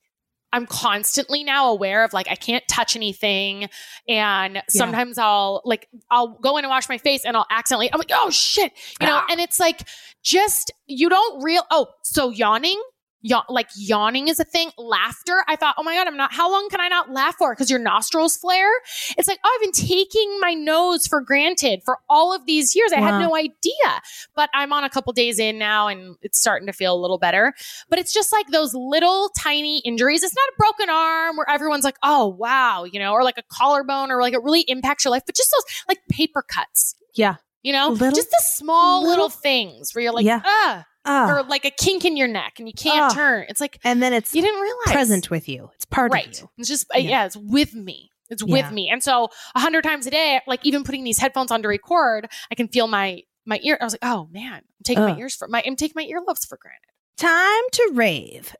[0.52, 3.68] I'm constantly now aware of like I can't touch anything,
[4.08, 7.98] and sometimes I'll like I'll go in and wash my face and I'll accidentally I'm
[7.98, 9.26] like oh shit you know, Ah.
[9.30, 9.86] and it's like
[10.22, 12.80] just you don't real oh so yawning.
[13.22, 14.70] Yaw- like yawning is a thing.
[14.78, 15.44] Laughter.
[15.46, 17.52] I thought, oh my God, I'm not, how long can I not laugh for?
[17.52, 18.70] Because your nostrils flare.
[19.18, 22.92] It's like, oh, I've been taking my nose for granted for all of these years.
[22.92, 23.06] I Wow.
[23.12, 24.00] had no idea.
[24.34, 27.18] But I'm on a couple days in now and it's starting to feel a little
[27.18, 27.52] better.
[27.90, 30.22] But it's just like those little tiny injuries.
[30.22, 33.42] It's not a broken arm where everyone's like, oh, wow, you know, or like a
[33.52, 37.34] collarbone or like it really impacts your life, but just those like paper cuts, Yeah.
[37.62, 40.40] you know, Little- just the small little- little, things where you're like, Yeah.
[40.44, 41.30] ah, Ah.
[41.30, 43.14] or like a kink in your neck and you can't Ah.
[43.14, 43.46] turn.
[43.48, 44.92] It's like, and then it's you didn't realize.
[44.92, 45.70] present with you.
[45.74, 46.26] It's part right.
[46.28, 46.50] of you.
[46.58, 47.10] It's just, uh, Yeah.
[47.10, 47.24] yeah.
[47.26, 48.10] it's with me.
[48.28, 48.52] It's Yeah.
[48.52, 48.88] with me.
[48.90, 52.28] And so a hundred times a day, like even putting these headphones on to record,
[52.50, 53.78] I can feel my, my ear.
[53.80, 55.10] I was like, oh man, I'm taking Ugh.
[55.14, 56.90] my ears for my, I'm taking my earlobes for granted.
[57.16, 58.54] Time to rave.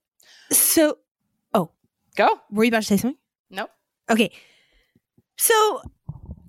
[0.51, 0.99] So,
[1.55, 1.71] oh,
[2.17, 2.41] Go.
[2.51, 3.19] were you about to say something?
[3.51, 3.71] Nope.
[4.11, 4.33] Okay.
[5.39, 5.83] So,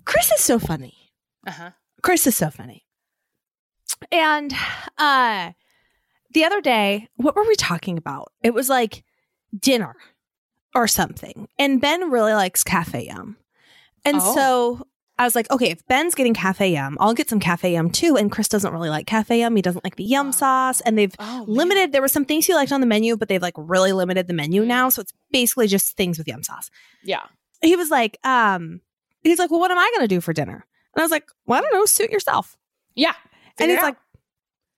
[0.04, 0.94] Chris is so funny.
[1.46, 1.70] Uh huh.
[2.02, 2.84] Chris is so funny.
[4.10, 4.52] And
[4.98, 5.52] uh
[6.32, 8.32] the other day, what were we talking about?
[8.42, 9.04] It was like
[9.58, 9.94] dinner
[10.74, 11.48] or something.
[11.58, 13.36] And Ben really likes Cafe Yumm.
[14.04, 14.34] And Oh.
[14.34, 14.86] so
[15.18, 18.16] I was like, okay, if Ben's getting Cafe Yumm, I'll get some Cafe Yumm too.
[18.16, 19.54] And Chris doesn't really like Cafe Yumm.
[19.54, 20.80] He doesn't like the yum sauce.
[20.80, 23.42] And they've Oh, limited, there were some things he liked on the menu, but they've
[23.42, 24.88] like really limited the menu now.
[24.88, 26.70] So it's basically just things with yum sauce
[27.04, 27.22] Yeah.
[27.60, 28.80] he was like, um,
[29.22, 30.64] he's like, well, what am I going to do for dinner?
[30.94, 32.56] And I was like, well, I don't know, suit yourself.
[32.94, 33.14] Yeah.
[33.58, 33.96] and he's like,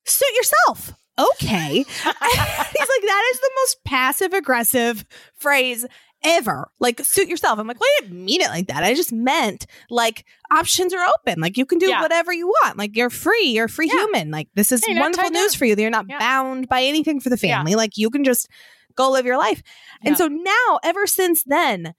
[0.04, 0.94] suit yourself.
[1.18, 1.68] Okay.
[1.84, 5.04] he's like, that is the most passive aggressive
[5.36, 5.86] phrase
[6.24, 6.70] ever.
[6.80, 7.58] Like, suit yourself.
[7.58, 8.82] I'm like, well, I didn't mean it like that.
[8.82, 11.40] I just meant like options are open.
[11.40, 12.00] Like, you can do Yeah.
[12.00, 12.78] whatever you want.
[12.78, 13.44] Like, you're free.
[13.48, 14.00] You're a free Yeah.
[14.00, 14.30] human.
[14.30, 15.58] Like, this is Yeah, wonderful news down.
[15.58, 16.18] for you that you're not Yeah.
[16.18, 17.74] bound by anything for the family.
[17.74, 18.48] Like, you can just
[18.96, 19.62] go live your life.
[20.02, 21.94] And so now, ever since then,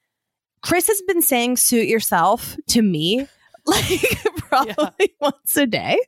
[0.62, 3.28] Chris has been saying suit yourself to me
[3.66, 4.18] like
[4.50, 6.00] probably once a day.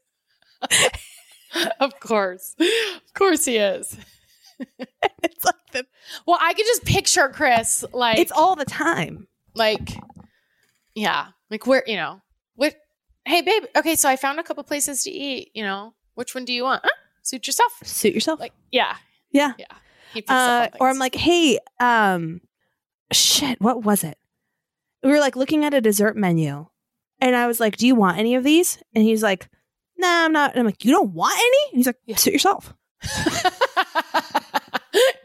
[1.79, 2.55] of course.
[2.59, 3.97] Of course he is.
[5.23, 5.85] It's like the,
[6.25, 9.27] Well, I could just picture Chris like it's all the time.
[9.53, 9.95] like
[10.95, 12.21] yeah, like where, you know,
[12.55, 12.75] what
[13.25, 15.93] hey babe, okay, so I found a couple places to eat, you know.
[16.15, 16.81] Which one do you want?
[16.83, 16.89] Huh?
[17.21, 17.71] Suit yourself.
[17.83, 18.39] Suit yourself.
[18.39, 18.95] Like, yeah.
[19.31, 19.53] yeah.
[19.59, 19.65] Yeah.
[20.13, 22.41] He picks up Uh, or I'm like, hey, um,
[23.11, 24.17] shit, what was it?
[25.03, 26.65] We were like looking at a dessert menu,
[27.21, 29.47] and I was like, "Do you want any of these?" And he's like,
[29.97, 32.15] "Nah, I'm not." And I'm like, "You don't want any?" And he's like, Yeah.
[32.15, 32.73] "Suit yourself."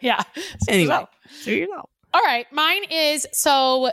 [0.00, 0.22] yeah.
[0.68, 0.94] Anyway.
[0.94, 1.88] So- Suit yourself.
[2.14, 2.46] All right.
[2.52, 3.90] Mine is so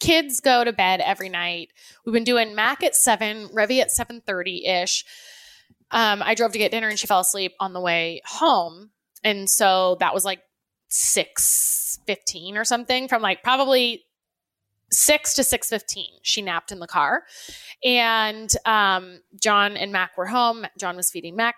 [0.00, 1.70] kids go to bed every night.
[2.04, 5.04] We've been doing Mac at seven, Revi at seven thirty ish.
[5.90, 8.90] Um, I drove to get dinner and she fell asleep on the way home,
[9.22, 10.40] and so that was like
[10.88, 13.06] six fifteen or something.
[13.08, 14.04] From like probably
[14.90, 17.24] six to six fifteen, she napped in the car,
[17.84, 20.66] and um, John and Mac were home.
[20.78, 21.56] John was feeding Mac,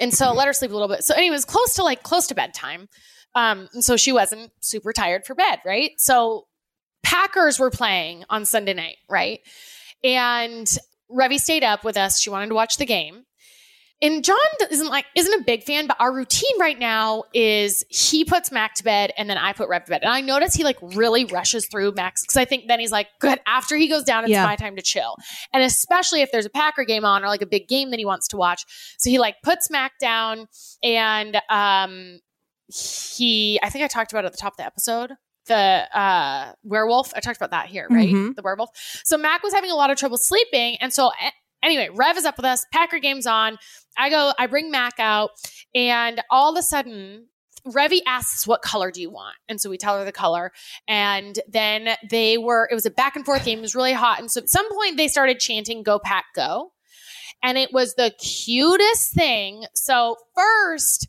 [0.00, 1.04] and so let her sleep a little bit.
[1.04, 2.88] So, anyways close to like close to bedtime.
[3.36, 5.90] Um, and so she wasn't super tired for bed, right?
[5.98, 6.46] So
[7.02, 9.40] Packers were playing on Sunday night, right?
[10.02, 10.66] And
[11.10, 12.18] Revi stayed up with us.
[12.18, 13.25] She wanted to watch the game.
[14.02, 14.36] And John
[14.70, 18.74] isn't like isn't a big fan, but our routine right now is he puts Mac
[18.74, 20.02] to bed and then I put Rev to bed.
[20.02, 23.06] And I notice he like really rushes through Max because I think then he's like,
[23.20, 23.40] good.
[23.46, 24.44] After he goes down, it's Yeah.
[24.44, 25.16] my time to chill.
[25.54, 28.04] And especially if there's a Packer game on or like a big game that he
[28.04, 28.64] wants to watch.
[28.98, 30.46] So he like puts Mac down
[30.82, 32.20] and um
[32.68, 35.12] he I think I talked about at the top of the episode.
[35.46, 35.54] The
[35.98, 37.12] uh werewolf.
[37.16, 38.08] I talked about that here, right?
[38.12, 38.34] Mhm.
[38.34, 38.70] The werewolf.
[39.04, 40.76] So Mac was having a lot of trouble sleeping.
[40.80, 41.32] And so a-
[41.66, 43.58] anyway, Rev is up with us, Packer game's on.
[43.98, 45.30] I go, I bring Mac out,
[45.74, 47.26] and all of a sudden
[47.66, 49.36] Revy asks, What color do you want?
[49.48, 50.52] And so we tell her the color.
[50.88, 53.58] And then they were, it was a back and forth game.
[53.58, 54.20] It was really hot.
[54.20, 56.72] And so at some point they started chanting, Go Pack Go.
[57.42, 59.66] And it was the cutest thing.
[59.74, 61.08] So first,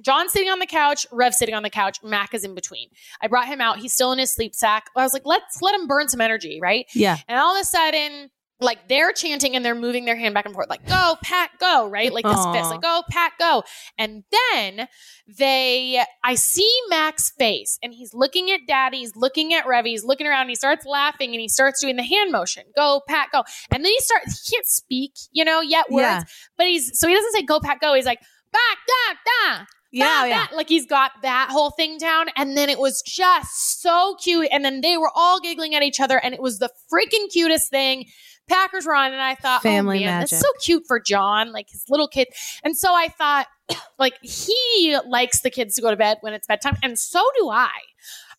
[0.00, 2.88] John's sitting on the couch, Rev sitting on the couch, Mac is in between.
[3.20, 3.78] I brought him out.
[3.78, 4.88] He's still in his sleep sack.
[4.96, 6.86] I was like, let's let him burn some energy, right?
[6.94, 7.18] Yeah.
[7.28, 8.30] And all of a sudden,
[8.64, 11.88] like they're chanting and they're moving their hand back and forth, like "Go, Pat, go!"
[11.88, 13.62] Right, like this fist, like "Go, Pat, go!"
[13.98, 14.88] And then
[15.26, 20.04] they, I see Mac's face, and he's looking at Daddy, he's looking at Revy, he's
[20.04, 23.28] looking around, and he starts laughing, and he starts doing the hand motion, "Go, Pat,
[23.32, 26.22] go!" And then he starts, he can't speak, you know, yet words, Yeah.
[26.58, 28.20] but he's so he doesn't say "Go, Pat, go." He's like
[28.52, 29.14] "Back, da,
[29.54, 30.46] da." Yeah, Bah, yeah.
[30.50, 30.56] bah.
[30.56, 32.26] Like he's got that whole thing down.
[32.36, 34.48] And then it was just so cute.
[34.50, 36.18] And then they were all giggling at each other.
[36.18, 38.06] And it was the freaking cutest thing.
[38.48, 39.12] Packers were on.
[39.12, 40.38] And I thought, oh, Family oh man, magic.
[40.38, 42.28] so cute for John, like his little kid.
[42.62, 43.46] And so I thought,
[43.98, 46.76] like, he likes the kids to go to bed when it's bedtime.
[46.82, 47.70] And so do I.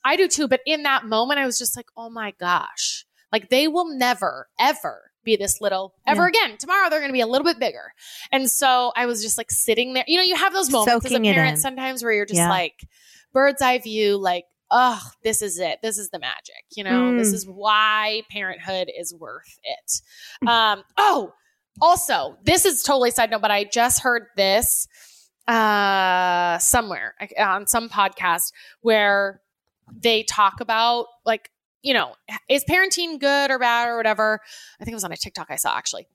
[0.03, 0.47] I do too.
[0.47, 3.05] But in that moment, I was just like, oh my gosh.
[3.31, 6.55] Like they will never, ever be this little ever again.
[6.57, 7.91] Tomorrow they're going to be a little bit bigger.
[8.31, 10.03] And so I was just like sitting there.
[10.07, 12.49] You know, you have those moments Soaking as a parent sometimes where you're just Yeah.
[12.49, 12.79] like
[13.33, 14.45] bird's eye view, like,
[14.77, 15.79] oh, this is it.
[15.81, 16.65] This is the magic.
[16.75, 17.33] You know, this Mm.
[17.35, 20.01] is why parenthood is worth it.
[20.49, 21.31] Um, oh,
[21.79, 24.85] also, this is totally side note, but I just heard this
[25.47, 28.51] uh somewhere on some podcast
[28.81, 29.41] where
[29.93, 31.51] they talk about like
[31.83, 32.15] you know
[32.49, 34.39] is parenting good or bad or whatever
[34.79, 36.07] i think it was on a tiktok i saw actually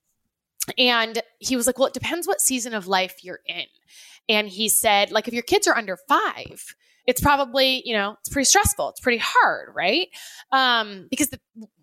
[0.76, 3.66] and he was like well it depends what season of life you're in
[4.28, 6.74] and he said like if your kids are under five
[7.10, 8.90] it's probably you know it's pretty stressful.
[8.90, 10.08] It's pretty hard right?
[10.52, 11.40] Um because the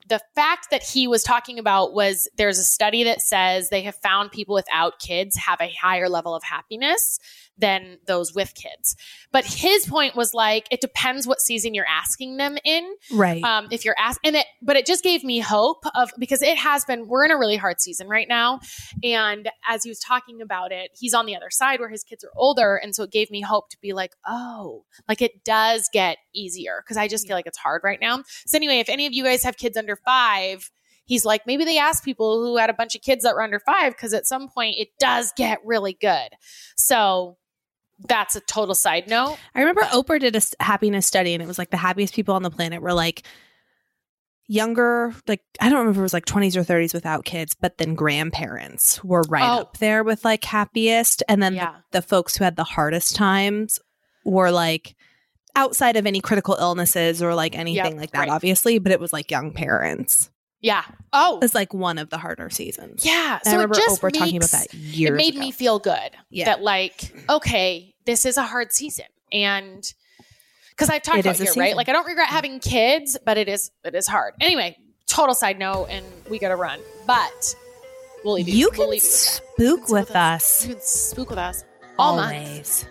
[0.10, 3.96] the fact that he was talking about was there's a study that says they have
[3.96, 7.20] found people without kids have a higher level of happiness
[7.58, 8.96] than those with kids.
[9.32, 12.96] But his point was like it depends what season you're asking them in.
[13.12, 13.44] Right.
[13.44, 16.58] Um, if you're asking and it, but it just gave me hope of because it
[16.58, 17.08] has been.
[17.08, 18.60] We're in a really hard season right now,
[19.04, 22.24] and as he was talking about it, he's on the other side where his kids
[22.24, 25.90] are older, and so it gave me hope to be like, oh, like it does
[25.94, 28.24] get easier because I just feel like it's hard right now.
[28.46, 30.70] So anyway, if any of you guys have kids under five.
[31.06, 33.62] He's like, maybe they asked people who had a bunch of kids that were under
[33.62, 36.28] five because at some point it does get really good.
[36.76, 37.38] So
[38.00, 39.38] that's a total side note.
[39.56, 42.44] I remember Oprah did a happiness study and it was like the happiest people on
[42.44, 43.24] the planet were like
[44.48, 47.78] younger, like I don't remember if it was like 20s or 30s without kids, but
[47.78, 49.62] then grandparents were right Oh.
[49.62, 51.22] up there with like happiest.
[51.28, 51.76] And then the- Yeah.
[51.92, 53.80] the, folks who had the hardest times
[54.24, 54.96] were like
[55.56, 58.30] outside of any critical illnesses or like anything like that, right.
[58.30, 60.30] obviously, but it was like young parents.
[60.62, 60.84] Yeah.
[61.14, 63.06] Oh, It's like one of the harder seasons.
[63.06, 63.40] yeah.
[63.46, 65.40] And I remember Oprah talking about that years It made ago.
[65.42, 66.10] me feel good.
[66.30, 66.46] Yeah.
[66.46, 69.84] That like, okay, this is a hard season, and
[70.72, 71.76] because I've talked It about here, right?
[71.76, 74.34] Like, I don't regret having kids, but it is it is hard.
[74.42, 74.78] Anyway,
[75.08, 77.56] total side note, and we got to run, but
[78.24, 78.56] we'll leave you.
[78.56, 79.14] You we'll can leave you with
[79.84, 80.66] spook with us.
[80.68, 81.64] You can spook with us
[82.00, 82.34] all month.
[82.34, 82.86] always.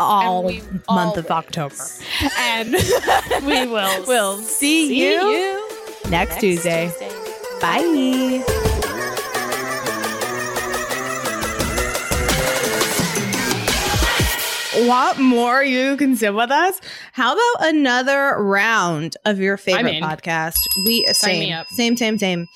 [0.00, 1.74] All we month of October.
[2.38, 2.70] and
[3.44, 5.68] we will We'll see, see you, you
[6.10, 6.88] next, next Tuesday.
[6.88, 7.14] Tuesday.
[7.60, 8.44] Bye.
[14.86, 15.62] Want more?
[15.64, 16.80] You can sit with us.
[17.12, 20.54] How about another round of your favorite podcast?
[20.86, 21.66] We Sign me same, up.
[21.68, 22.46] same, same, same.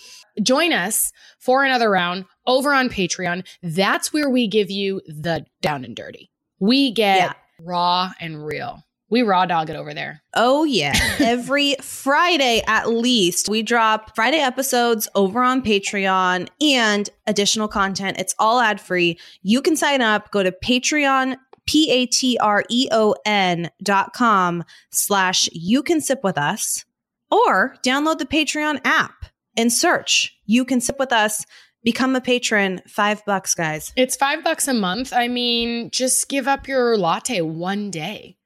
[0.41, 3.45] join us for another round over on Patreon.
[3.63, 6.31] That's where we give you the down and dirty.
[6.61, 7.33] We get Yeah.
[7.61, 8.85] raw and real.
[9.13, 10.23] We raw dog it over there.
[10.33, 10.95] Oh, yeah.
[11.21, 18.17] Every Friday, at least, we drop Friday episodes over on Patreon and additional content.
[18.19, 19.19] It's all ad free.
[19.43, 20.31] You can sign up.
[20.31, 21.37] Go to Patreon,
[21.67, 26.87] P A T R E O N dot com slash you can sip with us,
[27.31, 29.27] or download the Patreon app
[29.59, 31.45] and search you can sip with us.
[31.85, 32.81] Become a patron.
[32.89, 33.93] Five bucks, guys.
[33.95, 35.13] It's five bucks a month.
[35.13, 38.39] I mean, just give up your latte one day.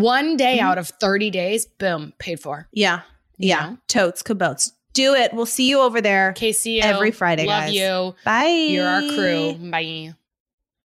[0.00, 0.62] One day Mhm.
[0.62, 2.68] out of 30 days, boom, paid for.
[2.72, 3.00] Yeah.
[3.38, 3.76] Yeah.
[3.88, 4.72] Totes, cabotes.
[4.92, 5.32] Do it.
[5.32, 6.80] We'll see you over there KCO.
[6.82, 7.74] every Friday, Love guys.
[7.74, 8.14] you.
[8.24, 8.66] Bye.
[8.70, 9.54] You're our crew.
[9.70, 10.14] Bye.